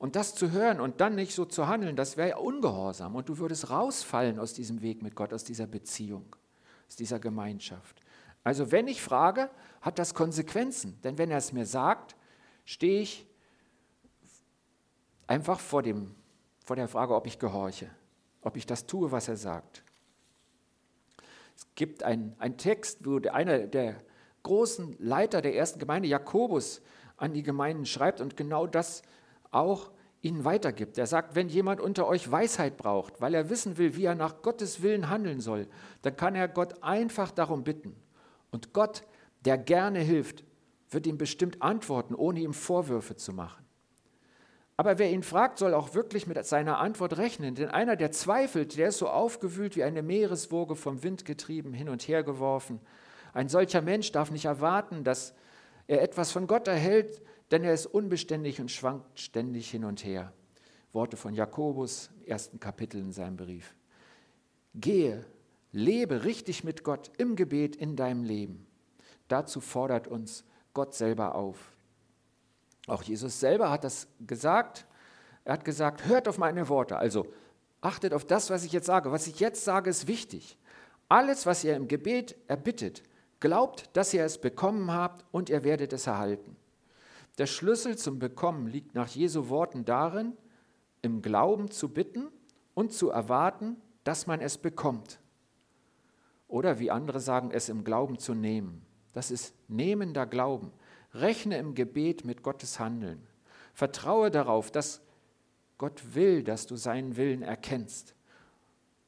Und 0.00 0.16
das 0.16 0.34
zu 0.34 0.50
hören 0.50 0.80
und 0.80 1.02
dann 1.02 1.14
nicht 1.14 1.34
so 1.34 1.44
zu 1.44 1.68
handeln, 1.68 1.94
das 1.94 2.16
wäre 2.16 2.30
ja 2.30 2.36
ungehorsam. 2.38 3.14
Und 3.14 3.28
du 3.28 3.36
würdest 3.36 3.68
rausfallen 3.68 4.38
aus 4.38 4.54
diesem 4.54 4.80
Weg 4.80 5.02
mit 5.02 5.14
Gott, 5.14 5.34
aus 5.34 5.44
dieser 5.44 5.66
Beziehung, 5.66 6.34
aus 6.88 6.96
dieser 6.96 7.18
Gemeinschaft. 7.18 8.00
Also 8.42 8.72
wenn 8.72 8.88
ich 8.88 9.02
frage, 9.02 9.50
hat 9.82 9.98
das 9.98 10.14
Konsequenzen. 10.14 10.98
Denn 11.02 11.18
wenn 11.18 11.30
er 11.30 11.36
es 11.36 11.52
mir 11.52 11.66
sagt, 11.66 12.16
stehe 12.64 13.02
ich 13.02 13.26
einfach 15.26 15.60
vor, 15.60 15.82
dem, 15.82 16.14
vor 16.64 16.76
der 16.76 16.88
Frage, 16.88 17.14
ob 17.14 17.26
ich 17.26 17.38
gehorche, 17.38 17.90
ob 18.40 18.56
ich 18.56 18.64
das 18.64 18.86
tue, 18.86 19.12
was 19.12 19.28
er 19.28 19.36
sagt. 19.36 19.84
Es 21.54 21.66
gibt 21.74 22.04
einen 22.04 22.56
Text, 22.56 23.04
wo 23.04 23.18
einer 23.28 23.66
der 23.66 23.98
großen 24.44 24.96
Leiter 24.98 25.42
der 25.42 25.56
ersten 25.56 25.78
Gemeinde, 25.78 26.08
Jakobus, 26.08 26.80
an 27.18 27.34
die 27.34 27.42
Gemeinden 27.42 27.84
schreibt 27.84 28.22
und 28.22 28.38
genau 28.38 28.66
das 28.66 29.02
auch 29.50 29.90
ihnen 30.22 30.44
weitergibt. 30.44 30.98
Er 30.98 31.06
sagt, 31.06 31.34
wenn 31.34 31.48
jemand 31.48 31.80
unter 31.80 32.06
euch 32.06 32.30
Weisheit 32.30 32.76
braucht, 32.76 33.20
weil 33.20 33.34
er 33.34 33.48
wissen 33.48 33.78
will, 33.78 33.96
wie 33.96 34.04
er 34.04 34.14
nach 34.14 34.42
Gottes 34.42 34.82
Willen 34.82 35.08
handeln 35.08 35.40
soll, 35.40 35.66
dann 36.02 36.16
kann 36.16 36.34
er 36.34 36.48
Gott 36.48 36.82
einfach 36.82 37.30
darum 37.30 37.64
bitten. 37.64 37.96
Und 38.50 38.72
Gott, 38.72 39.02
der 39.44 39.56
gerne 39.56 40.00
hilft, 40.00 40.44
wird 40.90 41.06
ihm 41.06 41.18
bestimmt 41.18 41.62
antworten, 41.62 42.14
ohne 42.14 42.40
ihm 42.40 42.52
Vorwürfe 42.52 43.16
zu 43.16 43.32
machen. 43.32 43.64
Aber 44.76 44.98
wer 44.98 45.10
ihn 45.10 45.22
fragt, 45.22 45.58
soll 45.58 45.74
auch 45.74 45.94
wirklich 45.94 46.26
mit 46.26 46.42
seiner 46.46 46.78
Antwort 46.78 47.18
rechnen. 47.18 47.54
Denn 47.54 47.68
einer, 47.68 47.96
der 47.96 48.12
zweifelt, 48.12 48.78
der 48.78 48.88
ist 48.88 48.98
so 48.98 49.08
aufgewühlt 49.08 49.76
wie 49.76 49.84
eine 49.84 50.02
Meereswoge 50.02 50.74
vom 50.74 51.02
Wind 51.02 51.26
getrieben, 51.26 51.74
hin 51.74 51.90
und 51.90 52.08
her 52.08 52.22
geworfen. 52.22 52.80
Ein 53.34 53.48
solcher 53.48 53.82
Mensch 53.82 54.10
darf 54.10 54.30
nicht 54.30 54.46
erwarten, 54.46 55.04
dass 55.04 55.34
er 55.86 56.02
etwas 56.02 56.32
von 56.32 56.46
Gott 56.46 56.66
erhält, 56.66 57.20
denn 57.50 57.64
er 57.64 57.74
ist 57.74 57.86
unbeständig 57.86 58.60
und 58.60 58.70
schwankt 58.70 59.18
ständig 59.18 59.70
hin 59.70 59.84
und 59.84 60.04
her. 60.04 60.32
Worte 60.92 61.16
von 61.16 61.34
Jakobus, 61.34 62.10
ersten 62.26 62.60
Kapitel 62.60 63.00
in 63.00 63.12
seinem 63.12 63.36
Brief. 63.36 63.74
Gehe, 64.74 65.24
lebe 65.72 66.24
richtig 66.24 66.64
mit 66.64 66.84
Gott 66.84 67.10
im 67.18 67.36
Gebet 67.36 67.76
in 67.76 67.96
deinem 67.96 68.24
Leben. 68.24 68.66
Dazu 69.28 69.60
fordert 69.60 70.08
uns 70.08 70.44
Gott 70.74 70.94
selber 70.94 71.34
auf. 71.34 71.72
Auch 72.86 73.02
Jesus 73.02 73.38
selber 73.38 73.70
hat 73.70 73.84
das 73.84 74.08
gesagt. 74.26 74.86
Er 75.44 75.54
hat 75.54 75.64
gesagt, 75.64 76.06
hört 76.06 76.28
auf 76.28 76.38
meine 76.38 76.68
Worte. 76.68 76.96
Also 76.96 77.26
achtet 77.80 78.12
auf 78.12 78.24
das, 78.24 78.50
was 78.50 78.64
ich 78.64 78.72
jetzt 78.72 78.86
sage. 78.86 79.12
Was 79.12 79.26
ich 79.26 79.40
jetzt 79.40 79.64
sage, 79.64 79.90
ist 79.90 80.08
wichtig. 80.08 80.58
Alles, 81.08 81.46
was 81.46 81.64
ihr 81.64 81.76
im 81.76 81.88
Gebet 81.88 82.36
erbittet, 82.46 83.02
glaubt, 83.40 83.90
dass 83.94 84.14
ihr 84.14 84.24
es 84.24 84.38
bekommen 84.38 84.92
habt 84.92 85.24
und 85.32 85.50
ihr 85.50 85.64
werdet 85.64 85.92
es 85.92 86.06
erhalten. 86.06 86.56
Der 87.38 87.46
Schlüssel 87.46 87.96
zum 87.96 88.18
Bekommen 88.18 88.66
liegt 88.66 88.94
nach 88.94 89.08
Jesu 89.08 89.48
Worten 89.48 89.84
darin, 89.84 90.36
im 91.02 91.22
Glauben 91.22 91.70
zu 91.70 91.88
bitten 91.88 92.28
und 92.74 92.92
zu 92.92 93.10
erwarten, 93.10 93.76
dass 94.04 94.26
man 94.26 94.40
es 94.40 94.58
bekommt. 94.58 95.20
Oder 96.48 96.78
wie 96.78 96.90
andere 96.90 97.20
sagen, 97.20 97.50
es 97.52 97.68
im 97.68 97.84
Glauben 97.84 98.18
zu 98.18 98.34
nehmen. 98.34 98.84
Das 99.12 99.30
ist 99.30 99.54
nehmender 99.68 100.26
Glauben. 100.26 100.72
Rechne 101.14 101.58
im 101.58 101.74
Gebet 101.74 102.24
mit 102.24 102.42
Gottes 102.42 102.78
Handeln. 102.78 103.26
Vertraue 103.72 104.30
darauf, 104.30 104.70
dass 104.70 105.00
Gott 105.78 106.14
will, 106.14 106.42
dass 106.42 106.66
du 106.66 106.76
seinen 106.76 107.16
Willen 107.16 107.42
erkennst 107.42 108.14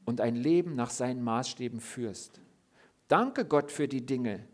und 0.04 0.20
ein 0.20 0.36
Leben 0.36 0.74
nach 0.74 0.90
seinen 0.90 1.22
Maßstäben 1.22 1.80
führst. 1.80 2.40
Danke 3.08 3.44
Gott 3.44 3.70
für 3.70 3.88
die 3.88 4.06
Dinge, 4.06 4.46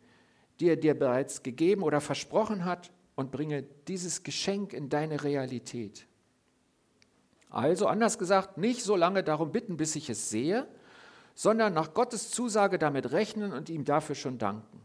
die 0.59 0.69
er 0.69 0.77
dir 0.77 0.99
bereits 0.99 1.43
gegeben 1.43 1.83
oder 1.83 2.01
versprochen 2.01 2.65
hat 2.65 2.91
und 3.19 3.33
bringe 3.33 3.65
dieses 3.89 4.23
Geschenk 4.23 4.73
in 4.73 4.91
deine 4.91 5.25
Realität. 5.25 6.07
Also 7.51 7.89
anders 7.89 8.17
gesagt, 8.17 8.59
nicht 8.59 8.85
so 8.85 8.95
lange 8.95 9.25
darum 9.25 9.51
bitten, 9.51 9.77
bis 9.77 9.97
ich 9.97 10.09
es 10.09 10.31
sehe, 10.31 10.69
sondern 11.35 11.75
nach 11.75 11.95
Gottes 11.95 12.31
Zusage 12.31 12.79
damit 12.79 13.11
rechnen 13.11 13.53
und 13.53 13.71
ihm 13.71 13.85
dafür 13.85 14.15
schon 14.15 14.39
danken. 14.39 14.83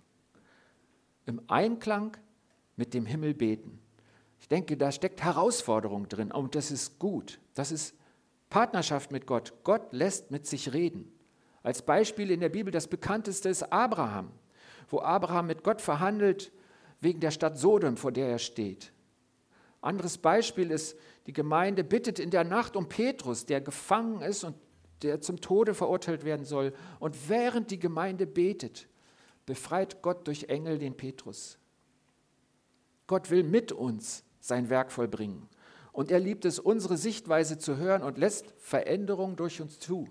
Im 1.28 1.44
Einklang 1.48 2.18
mit 2.76 2.96
dem 2.96 3.06
Himmel 3.06 3.36
beten. 3.36 3.80
Ich 4.40 4.48
denke, 4.48 4.78
da 4.78 4.92
steckt 4.92 5.22
Herausforderung 5.22 6.10
drin 6.10 6.32
und 6.32 6.56
das 6.56 6.72
ist 6.72 6.98
gut. 6.98 7.40
Das 7.54 7.72
ist 7.72 7.94
Partnerschaft 8.50 9.12
mit 9.12 9.28
Gott. 9.28 9.54
Gott 9.64 9.94
lässt 9.94 10.32
mit 10.32 10.48
sich 10.48 10.74
reden. 10.74 11.12
Als 11.62 11.84
Beispiel 11.84 12.32
in 12.32 12.40
der 12.40 12.50
Bibel 12.50 12.72
das 12.72 12.88
bekannteste 12.88 13.50
ist 13.50 13.72
Abraham, 13.72 14.32
wo 14.90 15.02
Abraham 15.02 15.46
mit 15.46 15.64
Gott 15.64 15.82
verhandelt 15.82 16.52
wegen 17.04 17.20
der 17.20 17.32
Stadt 17.32 17.58
Sodom, 17.58 17.98
vor 17.98 18.12
der 18.12 18.28
er 18.28 18.40
steht. 18.40 18.92
Anderes 19.82 20.18
Beispiel 20.18 20.72
ist, 20.72 20.98
die 21.28 21.34
Gemeinde 21.34 21.84
bittet 21.84 22.20
in 22.20 22.30
der 22.30 22.44
Nacht 22.44 22.76
um 22.76 22.88
Petrus, 22.88 23.46
der 23.46 23.62
gefangen 23.62 24.22
ist 24.22 24.44
und 24.44 24.56
der 25.02 25.20
zum 25.20 25.42
Tode 25.42 25.74
verurteilt 25.74 26.24
werden 26.24 26.46
soll. 26.46 26.74
Und 27.00 27.30
während 27.30 27.72
die 27.72 27.80
Gemeinde 27.80 28.26
betet, 28.26 28.88
befreit 29.46 30.02
Gott 30.02 30.26
durch 30.28 30.46
Engel 30.46 30.78
den 30.80 30.96
Petrus. 30.96 31.58
Gott 33.08 33.30
will 33.30 33.44
mit 33.44 33.74
uns 33.74 34.24
sein 34.40 34.70
Werk 34.70 34.92
vollbringen. 34.92 35.48
Und 35.92 36.10
er 36.10 36.20
liebt 36.20 36.46
es, 36.46 36.60
unsere 36.60 36.98
Sichtweise 36.98 37.58
zu 37.58 37.78
hören 37.78 38.02
und 38.02 38.18
lässt 38.18 38.48
Veränderung 38.58 39.36
durch 39.36 39.62
uns 39.62 39.80
zu. 39.80 40.08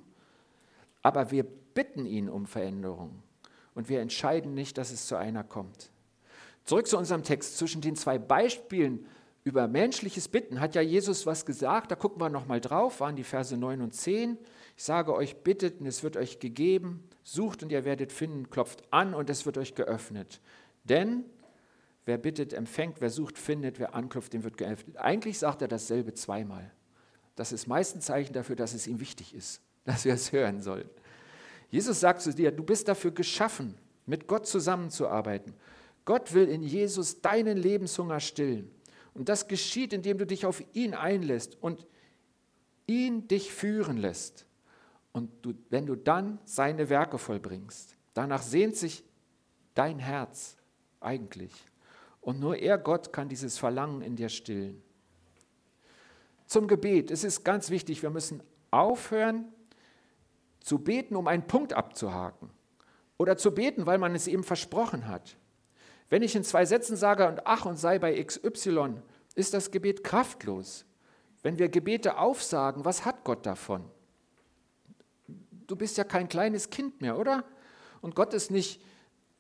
Aber 1.02 1.31
wir 1.31 1.44
bitten 1.44 2.07
ihn 2.07 2.28
um 2.28 2.46
Veränderung 2.46 3.22
und 3.74 3.88
wir 3.88 4.00
entscheiden 4.00 4.55
nicht, 4.55 4.78
dass 4.78 4.92
es 4.92 5.07
zu 5.07 5.16
einer 5.16 5.42
kommt. 5.42 5.91
Zurück 6.64 6.87
zu 6.87 6.96
unserem 6.98 7.22
Text. 7.22 7.59
Zwischen 7.59 7.81
den 7.81 7.96
zwei 7.96 8.18
Beispielen 8.18 9.07
über 9.44 9.66
menschliches 9.66 10.29
Bitten 10.29 10.61
hat 10.61 10.75
ja 10.75 10.83
Jesus 10.83 11.27
was 11.27 11.44
gesagt. 11.44 11.90
Da 11.90 11.96
gucken 11.96 12.20
wir 12.20 12.29
nochmal 12.29 12.61
drauf, 12.61 13.01
waren 13.01 13.16
die 13.16 13.25
Verse 13.25 13.57
9 13.57 13.81
und 13.81 13.92
10. 13.94 14.38
Ich 14.77 14.85
sage 14.85 15.14
euch, 15.14 15.37
bittet 15.37 15.81
und 15.81 15.87
es 15.87 16.03
wird 16.03 16.16
euch 16.16 16.38
gegeben, 16.38 17.03
sucht 17.25 17.62
und 17.62 17.72
ihr 17.72 17.85
werdet 17.85 18.12
finden, 18.12 18.51
klopft 18.51 18.83
an 18.90 19.14
und 19.14 19.29
es 19.31 19.44
wird 19.44 19.59
euch 19.59 19.75
geöffnet. 19.75 20.40
Denn 20.85 21.25
wer 22.05 22.18
bittet, 22.18 22.53
empfängt, 22.53 23.01
wer 23.01 23.11
sucht, 23.11 23.38
findet, 23.38 23.79
wer 23.79 23.94
anklopft, 23.94 24.33
dem 24.33 24.44
wird 24.44 24.57
geöffnet. 24.57 24.96
Eigentlich 24.96 25.38
sagt 25.38 25.62
er 25.62 25.68
dasselbe 25.68 26.14
zweimal. 26.14 26.70
Das 27.35 27.53
ist 27.53 27.66
meist 27.66 27.96
ein 27.96 28.01
Zeichen 28.01 28.33
dafür, 28.33 28.57
dass 28.57 28.75
es 28.75 28.87
ihm 28.87 29.01
wichtig 29.01 29.35
ist, 29.35 29.61
dass 29.85 30.05
wir 30.05 30.14
es 30.14 30.33
hören 30.33 30.61
sollen. 30.61 30.88
Jesus 31.70 32.01
sagt 32.01 32.20
zu 32.20 32.35
dir, 32.35 32.53
du 32.53 32.62
bist 32.62 32.87
dafür 32.88 33.11
geschaffen, 33.11 33.75
mit 34.05 34.27
Gott 34.27 34.46
zusammenzuarbeiten. 34.46 35.55
Gott 36.04 36.34
will 36.34 36.48
in 36.48 36.62
Jesus 36.62 37.20
deinen 37.20 37.56
Lebenshunger 37.56 38.20
stillen. 38.20 38.70
Und 39.14 39.28
das 39.28 39.48
geschieht, 39.48 39.92
indem 39.92 40.18
du 40.18 40.26
dich 40.26 40.46
auf 40.46 40.62
ihn 40.72 40.94
einlässt 40.94 41.56
und 41.60 41.86
ihn 42.86 43.28
dich 43.28 43.52
führen 43.52 43.96
lässt. 43.96 44.46
Und 45.12 45.30
du, 45.42 45.54
wenn 45.68 45.86
du 45.86 45.94
dann 45.94 46.38
seine 46.44 46.88
Werke 46.88 47.18
vollbringst, 47.18 47.96
danach 48.14 48.42
sehnt 48.42 48.76
sich 48.76 49.04
dein 49.74 49.98
Herz 49.98 50.56
eigentlich. 51.00 51.52
Und 52.20 52.40
nur 52.40 52.56
er, 52.56 52.78
Gott, 52.78 53.12
kann 53.12 53.28
dieses 53.28 53.58
Verlangen 53.58 54.00
in 54.00 54.16
dir 54.16 54.28
stillen. 54.28 54.82
Zum 56.46 56.68
Gebet. 56.68 57.10
Es 57.10 57.24
ist 57.24 57.44
ganz 57.44 57.70
wichtig, 57.70 58.02
wir 58.02 58.10
müssen 58.10 58.42
aufhören 58.70 59.52
zu 60.60 60.78
beten, 60.78 61.16
um 61.16 61.26
einen 61.26 61.46
Punkt 61.46 61.72
abzuhaken. 61.72 62.50
Oder 63.18 63.36
zu 63.36 63.52
beten, 63.52 63.86
weil 63.86 63.98
man 63.98 64.14
es 64.14 64.26
eben 64.26 64.44
versprochen 64.44 65.08
hat. 65.08 65.36
Wenn 66.12 66.20
ich 66.20 66.37
in 66.37 66.44
zwei 66.44 66.66
Sätzen 66.66 66.94
sage, 66.94 67.27
und 67.27 67.46
ach 67.46 67.64
und 67.64 67.79
sei 67.79 67.98
bei 67.98 68.22
XY, 68.22 68.96
ist 69.35 69.55
das 69.55 69.70
Gebet 69.70 70.05
kraftlos. 70.05 70.85
Wenn 71.42 71.59
wir 71.59 71.70
Gebete 71.70 72.18
aufsagen, 72.18 72.85
was 72.85 73.07
hat 73.07 73.25
Gott 73.25 73.46
davon? 73.46 73.83
Du 75.66 75.75
bist 75.75 75.96
ja 75.96 76.05
kein 76.05 76.29
kleines 76.29 76.68
Kind 76.68 77.01
mehr, 77.01 77.18
oder? 77.18 77.46
Und 78.03 78.14
Gott 78.14 78.35
ist 78.35 78.51
nicht 78.51 78.85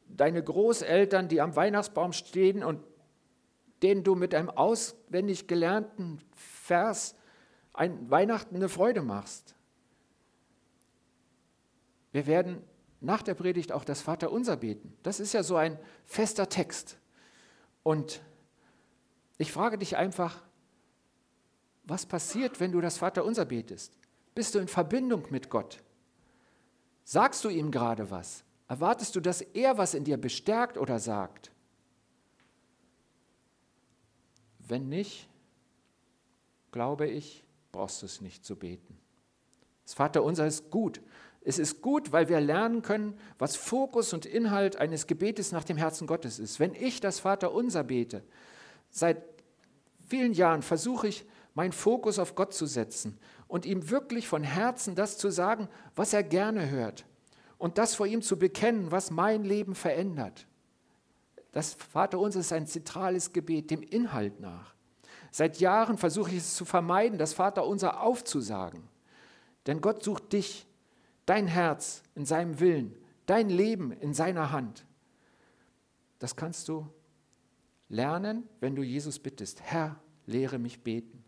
deine 0.08 0.42
Großeltern, 0.42 1.28
die 1.28 1.42
am 1.42 1.56
Weihnachtsbaum 1.56 2.14
stehen 2.14 2.64
und 2.64 2.82
denen 3.82 4.02
du 4.02 4.14
mit 4.14 4.34
einem 4.34 4.48
auswendig 4.48 5.48
gelernten 5.48 6.20
Vers 6.34 7.14
ein 7.74 8.10
Weihnachten 8.10 8.56
eine 8.56 8.70
Freude 8.70 9.02
machst. 9.02 9.56
Wir 12.12 12.26
werden 12.26 12.64
nach 13.02 13.22
der 13.22 13.34
Predigt 13.34 13.72
auch 13.72 13.84
das 13.84 14.00
Vaterunser 14.00 14.56
beten. 14.56 14.96
Das 15.02 15.20
ist 15.20 15.32
ja 15.32 15.42
so 15.42 15.56
ein 15.56 15.78
fester 16.04 16.48
Text. 16.48 16.98
Und 17.82 18.22
ich 19.38 19.52
frage 19.52 19.78
dich 19.78 19.96
einfach, 19.96 20.42
was 21.84 22.06
passiert, 22.06 22.60
wenn 22.60 22.72
du 22.72 22.80
das 22.80 22.98
Vaterunser 22.98 23.44
betest? 23.44 23.92
Bist 24.34 24.54
du 24.54 24.60
in 24.60 24.68
Verbindung 24.68 25.26
mit 25.30 25.50
Gott? 25.50 25.82
Sagst 27.04 27.44
du 27.44 27.48
ihm 27.48 27.70
gerade 27.70 28.10
was? 28.10 28.44
Erwartest 28.68 29.16
du, 29.16 29.20
dass 29.20 29.40
er 29.42 29.76
was 29.76 29.94
in 29.94 30.04
dir 30.04 30.16
bestärkt 30.16 30.78
oder 30.78 30.98
sagt? 30.98 31.50
Wenn 34.60 34.88
nicht, 34.88 35.28
glaube 36.70 37.08
ich, 37.08 37.44
brauchst 37.72 38.00
du 38.00 38.06
es 38.06 38.20
nicht 38.20 38.44
zu 38.44 38.56
beten. 38.56 38.96
Das 39.84 39.94
Vaterunser 39.94 40.46
ist 40.46 40.70
gut, 40.70 41.02
es 41.44 41.58
ist 41.58 41.82
gut, 41.82 42.12
weil 42.12 42.28
wir 42.28 42.40
lernen 42.40 42.82
können, 42.82 43.18
was 43.38 43.56
Fokus 43.56 44.12
und 44.12 44.26
Inhalt 44.26 44.76
eines 44.76 45.06
Gebetes 45.06 45.52
nach 45.52 45.64
dem 45.64 45.76
Herzen 45.76 46.06
Gottes 46.06 46.38
ist. 46.38 46.60
Wenn 46.60 46.74
ich 46.74 47.00
das 47.00 47.20
Vaterunser 47.20 47.82
bete, 47.82 48.22
seit 48.90 49.22
vielen 50.06 50.32
Jahren 50.32 50.62
versuche 50.62 51.08
ich, 51.08 51.24
meinen 51.54 51.72
Fokus 51.72 52.18
auf 52.18 52.34
Gott 52.34 52.54
zu 52.54 52.66
setzen 52.66 53.18
und 53.48 53.66
ihm 53.66 53.90
wirklich 53.90 54.28
von 54.28 54.42
Herzen 54.42 54.94
das 54.94 55.18
zu 55.18 55.30
sagen, 55.30 55.68
was 55.94 56.12
er 56.12 56.22
gerne 56.22 56.70
hört. 56.70 57.04
Und 57.58 57.78
das 57.78 57.94
vor 57.94 58.06
ihm 58.06 58.22
zu 58.22 58.38
bekennen, 58.38 58.90
was 58.90 59.10
mein 59.10 59.44
Leben 59.44 59.74
verändert. 59.74 60.46
Das 61.52 61.74
Vaterunser 61.74 62.40
ist 62.40 62.52
ein 62.52 62.66
zentrales 62.66 63.32
Gebet, 63.32 63.70
dem 63.70 63.82
Inhalt 63.82 64.40
nach. 64.40 64.74
Seit 65.30 65.60
Jahren 65.60 65.98
versuche 65.98 66.30
ich 66.30 66.38
es 66.38 66.54
zu 66.54 66.64
vermeiden, 66.64 67.18
das 67.18 67.34
Vaterunser 67.34 68.00
aufzusagen. 68.00 68.82
Denn 69.66 69.80
Gott 69.80 70.02
sucht 70.02 70.32
dich 70.32 70.66
dein 71.32 71.46
Herz 71.46 72.02
in 72.14 72.26
seinem 72.26 72.60
Willen, 72.60 72.94
dein 73.24 73.48
Leben 73.48 73.90
in 73.90 74.12
seiner 74.12 74.52
Hand. 74.52 74.84
Das 76.18 76.36
kannst 76.36 76.68
du 76.68 76.86
lernen, 77.88 78.46
wenn 78.60 78.76
du 78.76 78.82
Jesus 78.82 79.18
bittest. 79.18 79.62
Herr, 79.62 79.98
lehre 80.26 80.58
mich 80.58 80.82
beten. 80.82 81.24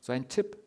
So 0.00 0.10
ein 0.10 0.28
Tipp. 0.28 0.58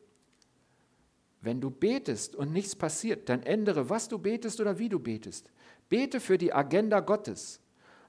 Wenn 1.42 1.60
du 1.60 1.70
betest 1.70 2.38
und 2.38 2.54
nichts 2.54 2.74
passiert, 2.74 3.28
dann 3.28 3.44
ändere, 3.44 3.90
was 3.90 4.08
du 4.08 4.18
betest 4.18 4.62
oder 4.62 4.80
wie 4.80 4.88
du 4.88 5.00
betest. 5.00 5.52
Bete 5.90 6.22
für 6.22 6.38
die 6.38 6.54
Agenda 6.54 7.02
Gottes. 7.02 7.60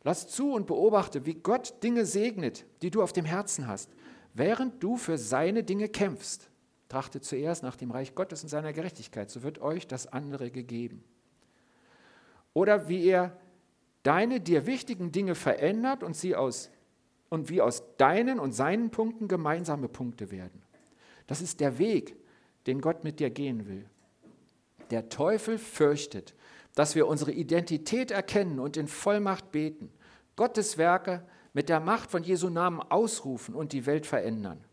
Lass 0.04 0.28
zu 0.28 0.52
und 0.52 0.68
beobachte, 0.68 1.26
wie 1.26 1.34
Gott 1.34 1.82
Dinge 1.82 2.06
segnet, 2.06 2.64
die 2.82 2.92
du 2.92 3.02
auf 3.02 3.12
dem 3.12 3.24
Herzen 3.24 3.66
hast, 3.66 3.90
während 4.34 4.80
du 4.84 4.96
für 4.96 5.18
seine 5.18 5.64
Dinge 5.64 5.88
kämpfst. 5.88 6.49
Trachte 6.90 7.20
zuerst 7.20 7.62
nach 7.62 7.76
dem 7.76 7.92
Reich 7.92 8.16
Gottes 8.16 8.42
und 8.42 8.48
seiner 8.48 8.72
Gerechtigkeit, 8.72 9.30
so 9.30 9.44
wird 9.44 9.60
euch 9.60 9.86
das 9.86 10.08
andere 10.08 10.50
gegeben. 10.50 11.04
Oder 12.52 12.88
wie 12.88 13.06
er 13.06 13.36
deine 14.02 14.40
dir 14.40 14.66
wichtigen 14.66 15.12
Dinge 15.12 15.36
verändert 15.36 16.02
und 16.02 16.16
sie 16.16 16.34
aus 16.34 16.68
und 17.28 17.48
wie 17.48 17.60
aus 17.60 17.84
deinen 17.96 18.40
und 18.40 18.50
seinen 18.52 18.90
Punkten 18.90 19.28
gemeinsame 19.28 19.88
Punkte 19.88 20.32
werden. 20.32 20.62
Das 21.28 21.40
ist 21.40 21.60
der 21.60 21.78
Weg, 21.78 22.16
den 22.66 22.80
Gott 22.80 23.04
mit 23.04 23.20
dir 23.20 23.30
gehen 23.30 23.68
will. 23.68 23.86
Der 24.90 25.08
Teufel 25.08 25.58
fürchtet, 25.58 26.34
dass 26.74 26.96
wir 26.96 27.06
unsere 27.06 27.30
Identität 27.30 28.10
erkennen 28.10 28.58
und 28.58 28.76
in 28.76 28.88
Vollmacht 28.88 29.52
beten, 29.52 29.92
Gottes 30.34 30.76
Werke 30.76 31.24
mit 31.52 31.68
der 31.68 31.78
Macht 31.78 32.10
von 32.10 32.24
Jesu 32.24 32.48
Namen 32.48 32.80
ausrufen 32.80 33.54
und 33.54 33.72
die 33.72 33.86
Welt 33.86 34.06
verändern. 34.06 34.64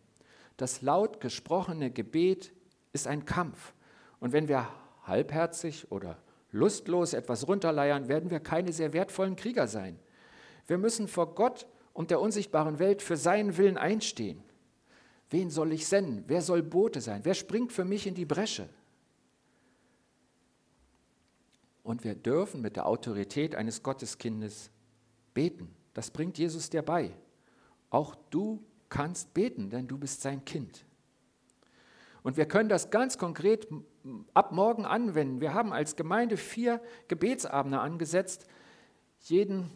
Das 0.57 0.81
laut 0.81 1.21
gesprochene 1.21 1.91
Gebet 1.91 2.51
ist 2.91 3.07
ein 3.07 3.25
Kampf. 3.25 3.73
Und 4.19 4.33
wenn 4.33 4.47
wir 4.47 4.67
halbherzig 5.03 5.91
oder 5.91 6.17
lustlos 6.51 7.13
etwas 7.13 7.47
runterleiern, 7.47 8.07
werden 8.07 8.29
wir 8.31 8.39
keine 8.39 8.73
sehr 8.73 8.93
wertvollen 8.93 9.35
Krieger 9.35 9.67
sein. 9.67 9.99
Wir 10.65 10.77
müssen 10.77 11.07
vor 11.07 11.35
Gott 11.35 11.67
und 11.93 12.11
der 12.11 12.19
unsichtbaren 12.19 12.79
Welt 12.79 13.01
für 13.01 13.17
seinen 13.17 13.57
Willen 13.57 13.77
einstehen. 13.77 14.43
Wen 15.29 15.49
soll 15.49 15.73
ich 15.73 15.87
senden? 15.87 16.23
Wer 16.27 16.41
soll 16.41 16.63
Bote 16.63 17.01
sein? 17.01 17.21
Wer 17.23 17.33
springt 17.33 17.71
für 17.71 17.85
mich 17.85 18.07
in 18.07 18.15
die 18.15 18.25
Bresche? 18.25 18.69
Und 21.83 22.03
wir 22.03 22.15
dürfen 22.15 22.61
mit 22.61 22.75
der 22.75 22.85
Autorität 22.85 23.55
eines 23.55 23.83
Gotteskindes 23.83 24.71
beten. 25.33 25.73
Das 25.93 26.11
bringt 26.11 26.37
Jesus 26.37 26.69
dir 26.69 26.81
bei. 26.81 27.11
Auch 27.89 28.15
du 28.29 28.63
kannst 28.89 29.33
beten, 29.33 29.69
denn 29.69 29.87
du 29.87 29.97
bist 29.97 30.21
sein 30.21 30.45
Kind. 30.45 30.85
Und 32.23 32.37
wir 32.37 32.45
können 32.45 32.69
das 32.69 32.89
ganz 32.89 33.17
konkret 33.17 33.67
ab 34.33 34.51
morgen 34.51 34.85
anwenden. 34.85 35.39
Wir 35.39 35.53
haben 35.53 35.71
als 35.71 35.95
Gemeinde 35.95 36.37
vier 36.37 36.81
Gebetsabende 37.07 37.79
angesetzt. 37.79 38.47
Jeden 39.21 39.71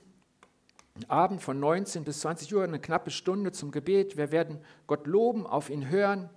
Abend 1.07 1.41
von 1.41 1.59
19 1.59 2.03
bis 2.03 2.19
20 2.21 2.53
Uhr 2.53 2.63
eine 2.63 2.79
knappe 2.79 3.11
Stunde 3.11 3.51
zum 3.51 3.71
Gebet. 3.71 4.17
Wir 4.17 4.31
werden 4.31 4.59
Gott 4.87 5.07
loben, 5.07 5.47
auf 5.47 5.69
ihn 5.69 5.89
hören, 5.89 6.29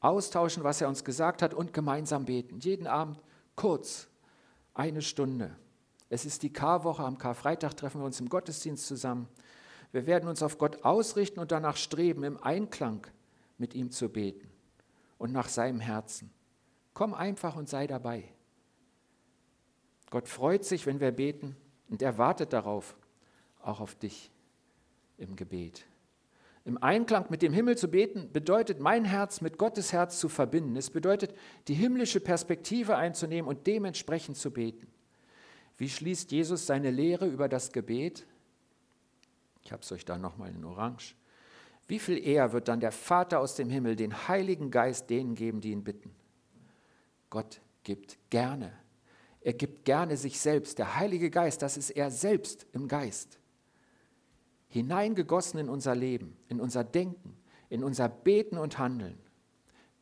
austauschen, 0.00 0.64
was 0.64 0.80
er 0.80 0.88
uns 0.88 1.04
gesagt 1.04 1.42
hat 1.42 1.54
und 1.54 1.72
gemeinsam 1.72 2.26
beten. 2.26 2.60
Jeden 2.60 2.86
Abend 2.86 3.18
kurz, 3.56 4.08
eine 4.74 5.02
Stunde. 5.02 5.56
Es 6.08 6.24
ist 6.24 6.44
die 6.44 6.52
Karwoche, 6.52 7.02
am 7.02 7.18
Karfreitag 7.18 7.76
treffen 7.76 8.00
wir 8.00 8.06
uns 8.06 8.20
im 8.20 8.28
Gottesdienst 8.28 8.86
zusammen. 8.86 9.28
Wir 9.92 10.06
werden 10.06 10.28
uns 10.28 10.42
auf 10.42 10.58
Gott 10.58 10.84
ausrichten 10.84 11.40
und 11.40 11.52
danach 11.52 11.76
streben, 11.76 12.24
im 12.24 12.42
Einklang 12.42 13.06
mit 13.58 13.74
ihm 13.74 13.90
zu 13.90 14.08
beten 14.08 14.48
und 15.18 15.32
nach 15.32 15.48
seinem 15.48 15.80
Herzen. 15.80 16.30
Komm 16.94 17.14
einfach 17.14 17.56
und 17.56 17.68
sei 17.68 17.86
dabei. 17.86 18.24
Gott 20.10 20.28
freut 20.28 20.64
sich, 20.64 20.86
wenn 20.86 21.00
wir 21.00 21.12
beten 21.12 21.56
und 21.88 22.02
er 22.02 22.18
wartet 22.18 22.52
darauf, 22.52 22.96
auch 23.62 23.80
auf 23.80 23.94
dich 23.94 24.30
im 25.18 25.36
Gebet. 25.36 25.84
Im 26.64 26.82
Einklang 26.82 27.26
mit 27.28 27.42
dem 27.42 27.52
Himmel 27.52 27.78
zu 27.78 27.88
beten 27.88 28.32
bedeutet, 28.32 28.80
mein 28.80 29.04
Herz 29.04 29.40
mit 29.40 29.56
Gottes 29.56 29.92
Herz 29.92 30.18
zu 30.18 30.28
verbinden. 30.28 30.76
Es 30.76 30.90
bedeutet, 30.90 31.32
die 31.68 31.74
himmlische 31.74 32.18
Perspektive 32.18 32.96
einzunehmen 32.96 33.48
und 33.48 33.66
dementsprechend 33.68 34.36
zu 34.36 34.50
beten. 34.50 34.88
Wie 35.78 35.88
schließt 35.88 36.32
Jesus 36.32 36.66
seine 36.66 36.90
Lehre 36.90 37.26
über 37.26 37.48
das 37.48 37.70
Gebet? 37.70 38.26
Ich 39.66 39.72
habe 39.72 39.82
es 39.82 39.90
euch 39.90 40.04
da 40.04 40.16
nochmal 40.16 40.50
in 40.50 40.64
Orange. 40.64 41.16
Wie 41.88 41.98
viel 41.98 42.24
eher 42.24 42.52
wird 42.52 42.68
dann 42.68 42.78
der 42.78 42.92
Vater 42.92 43.40
aus 43.40 43.56
dem 43.56 43.68
Himmel 43.68 43.96
den 43.96 44.28
Heiligen 44.28 44.70
Geist 44.70 45.10
denen 45.10 45.34
geben, 45.34 45.60
die 45.60 45.72
ihn 45.72 45.82
bitten? 45.82 46.14
Gott 47.30 47.60
gibt 47.82 48.16
gerne. 48.30 48.72
Er 49.40 49.54
gibt 49.54 49.84
gerne 49.84 50.16
sich 50.16 50.38
selbst. 50.38 50.78
Der 50.78 50.94
Heilige 50.94 51.30
Geist, 51.30 51.62
das 51.62 51.76
ist 51.76 51.90
er 51.90 52.12
selbst 52.12 52.64
im 52.72 52.86
Geist 52.86 53.40
hineingegossen 54.68 55.58
in 55.58 55.68
unser 55.68 55.96
Leben, 55.96 56.36
in 56.48 56.60
unser 56.60 56.84
Denken, 56.84 57.36
in 57.68 57.82
unser 57.82 58.08
Beten 58.08 58.58
und 58.58 58.78
Handeln. 58.78 59.18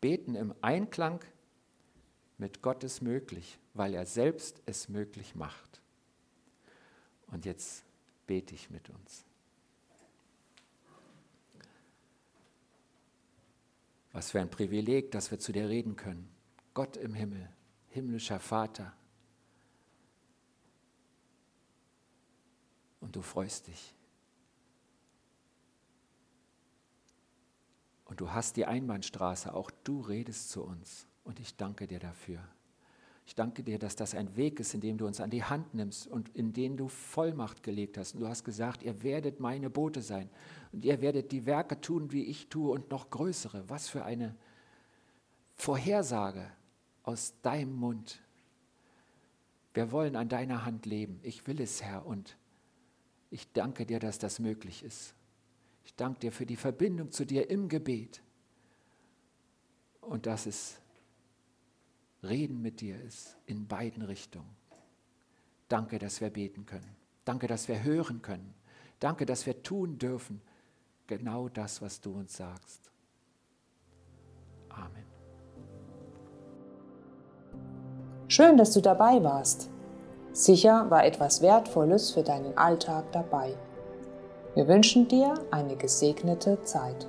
Beten 0.02 0.34
im 0.34 0.54
Einklang 0.60 1.20
mit 2.36 2.60
Gott 2.60 2.84
ist 2.84 3.00
möglich, 3.00 3.58
weil 3.72 3.94
er 3.94 4.04
selbst 4.04 4.60
es 4.66 4.90
möglich 4.90 5.34
macht. 5.34 5.80
Und 7.28 7.46
jetzt 7.46 7.84
bete 8.26 8.54
ich 8.54 8.68
mit 8.68 8.90
uns. 8.90 9.24
Was 14.14 14.30
für 14.30 14.40
ein 14.40 14.48
Privileg, 14.48 15.10
dass 15.10 15.32
wir 15.32 15.40
zu 15.40 15.50
dir 15.50 15.68
reden 15.68 15.96
können. 15.96 16.32
Gott 16.72 16.96
im 16.96 17.14
Himmel, 17.14 17.48
himmlischer 17.88 18.38
Vater. 18.38 18.94
Und 23.00 23.16
du 23.16 23.22
freust 23.22 23.66
dich. 23.66 23.92
Und 28.04 28.20
du 28.20 28.30
hast 28.30 28.56
die 28.56 28.66
Einbahnstraße, 28.66 29.52
auch 29.52 29.72
du 29.82 30.00
redest 30.00 30.50
zu 30.50 30.62
uns. 30.62 31.08
Und 31.24 31.40
ich 31.40 31.56
danke 31.56 31.88
dir 31.88 31.98
dafür. 31.98 32.38
Ich 33.26 33.34
danke 33.34 33.62
dir, 33.62 33.78
dass 33.78 33.96
das 33.96 34.14
ein 34.14 34.36
Weg 34.36 34.60
ist, 34.60 34.74
in 34.74 34.80
dem 34.80 34.98
du 34.98 35.06
uns 35.06 35.20
an 35.20 35.30
die 35.30 35.44
Hand 35.44 35.72
nimmst 35.74 36.06
und 36.06 36.28
in 36.36 36.52
den 36.52 36.76
du 36.76 36.88
Vollmacht 36.88 37.62
gelegt 37.62 37.96
hast. 37.96 38.14
Und 38.14 38.20
du 38.20 38.28
hast 38.28 38.44
gesagt, 38.44 38.82
ihr 38.82 39.02
werdet 39.02 39.40
meine 39.40 39.70
Boote 39.70 40.02
sein 40.02 40.28
und 40.72 40.84
ihr 40.84 41.00
werdet 41.00 41.32
die 41.32 41.46
Werke 41.46 41.80
tun, 41.80 42.12
wie 42.12 42.24
ich 42.24 42.48
tue 42.48 42.70
und 42.70 42.90
noch 42.90 43.08
größere. 43.08 43.64
Was 43.68 43.88
für 43.88 44.04
eine 44.04 44.34
Vorhersage 45.54 46.50
aus 47.02 47.34
deinem 47.40 47.74
Mund. 47.74 48.20
Wir 49.72 49.90
wollen 49.90 50.16
an 50.16 50.28
deiner 50.28 50.64
Hand 50.66 50.84
leben. 50.84 51.18
Ich 51.22 51.46
will 51.46 51.60
es, 51.60 51.82
Herr, 51.82 52.06
und 52.06 52.36
ich 53.30 53.50
danke 53.52 53.86
dir, 53.86 54.00
dass 54.00 54.18
das 54.18 54.38
möglich 54.38 54.82
ist. 54.82 55.14
Ich 55.84 55.94
danke 55.94 56.20
dir 56.20 56.32
für 56.32 56.46
die 56.46 56.56
Verbindung 56.56 57.10
zu 57.10 57.24
dir 57.24 57.50
im 57.50 57.68
Gebet 57.68 58.22
und 60.00 60.26
dass 60.26 60.46
es 60.46 60.78
Reden 62.24 62.62
mit 62.62 62.80
dir 62.80 63.00
ist 63.02 63.36
in 63.46 63.66
beiden 63.66 64.02
Richtungen. 64.02 64.56
Danke, 65.68 65.98
dass 65.98 66.20
wir 66.20 66.30
beten 66.30 66.66
können. 66.66 66.96
Danke, 67.24 67.46
dass 67.46 67.68
wir 67.68 67.82
hören 67.82 68.22
können. 68.22 68.54
Danke, 69.00 69.26
dass 69.26 69.46
wir 69.46 69.62
tun 69.62 69.98
dürfen 69.98 70.40
genau 71.06 71.48
das, 71.48 71.82
was 71.82 72.00
du 72.00 72.12
uns 72.12 72.36
sagst. 72.36 72.90
Amen. 74.68 75.04
Schön, 78.28 78.56
dass 78.56 78.72
du 78.72 78.80
dabei 78.80 79.22
warst. 79.22 79.70
Sicher 80.32 80.90
war 80.90 81.04
etwas 81.04 81.42
Wertvolles 81.42 82.10
für 82.10 82.22
deinen 82.22 82.56
Alltag 82.58 83.12
dabei. 83.12 83.56
Wir 84.54 84.66
wünschen 84.66 85.06
dir 85.08 85.34
eine 85.50 85.76
gesegnete 85.76 86.62
Zeit. 86.64 87.06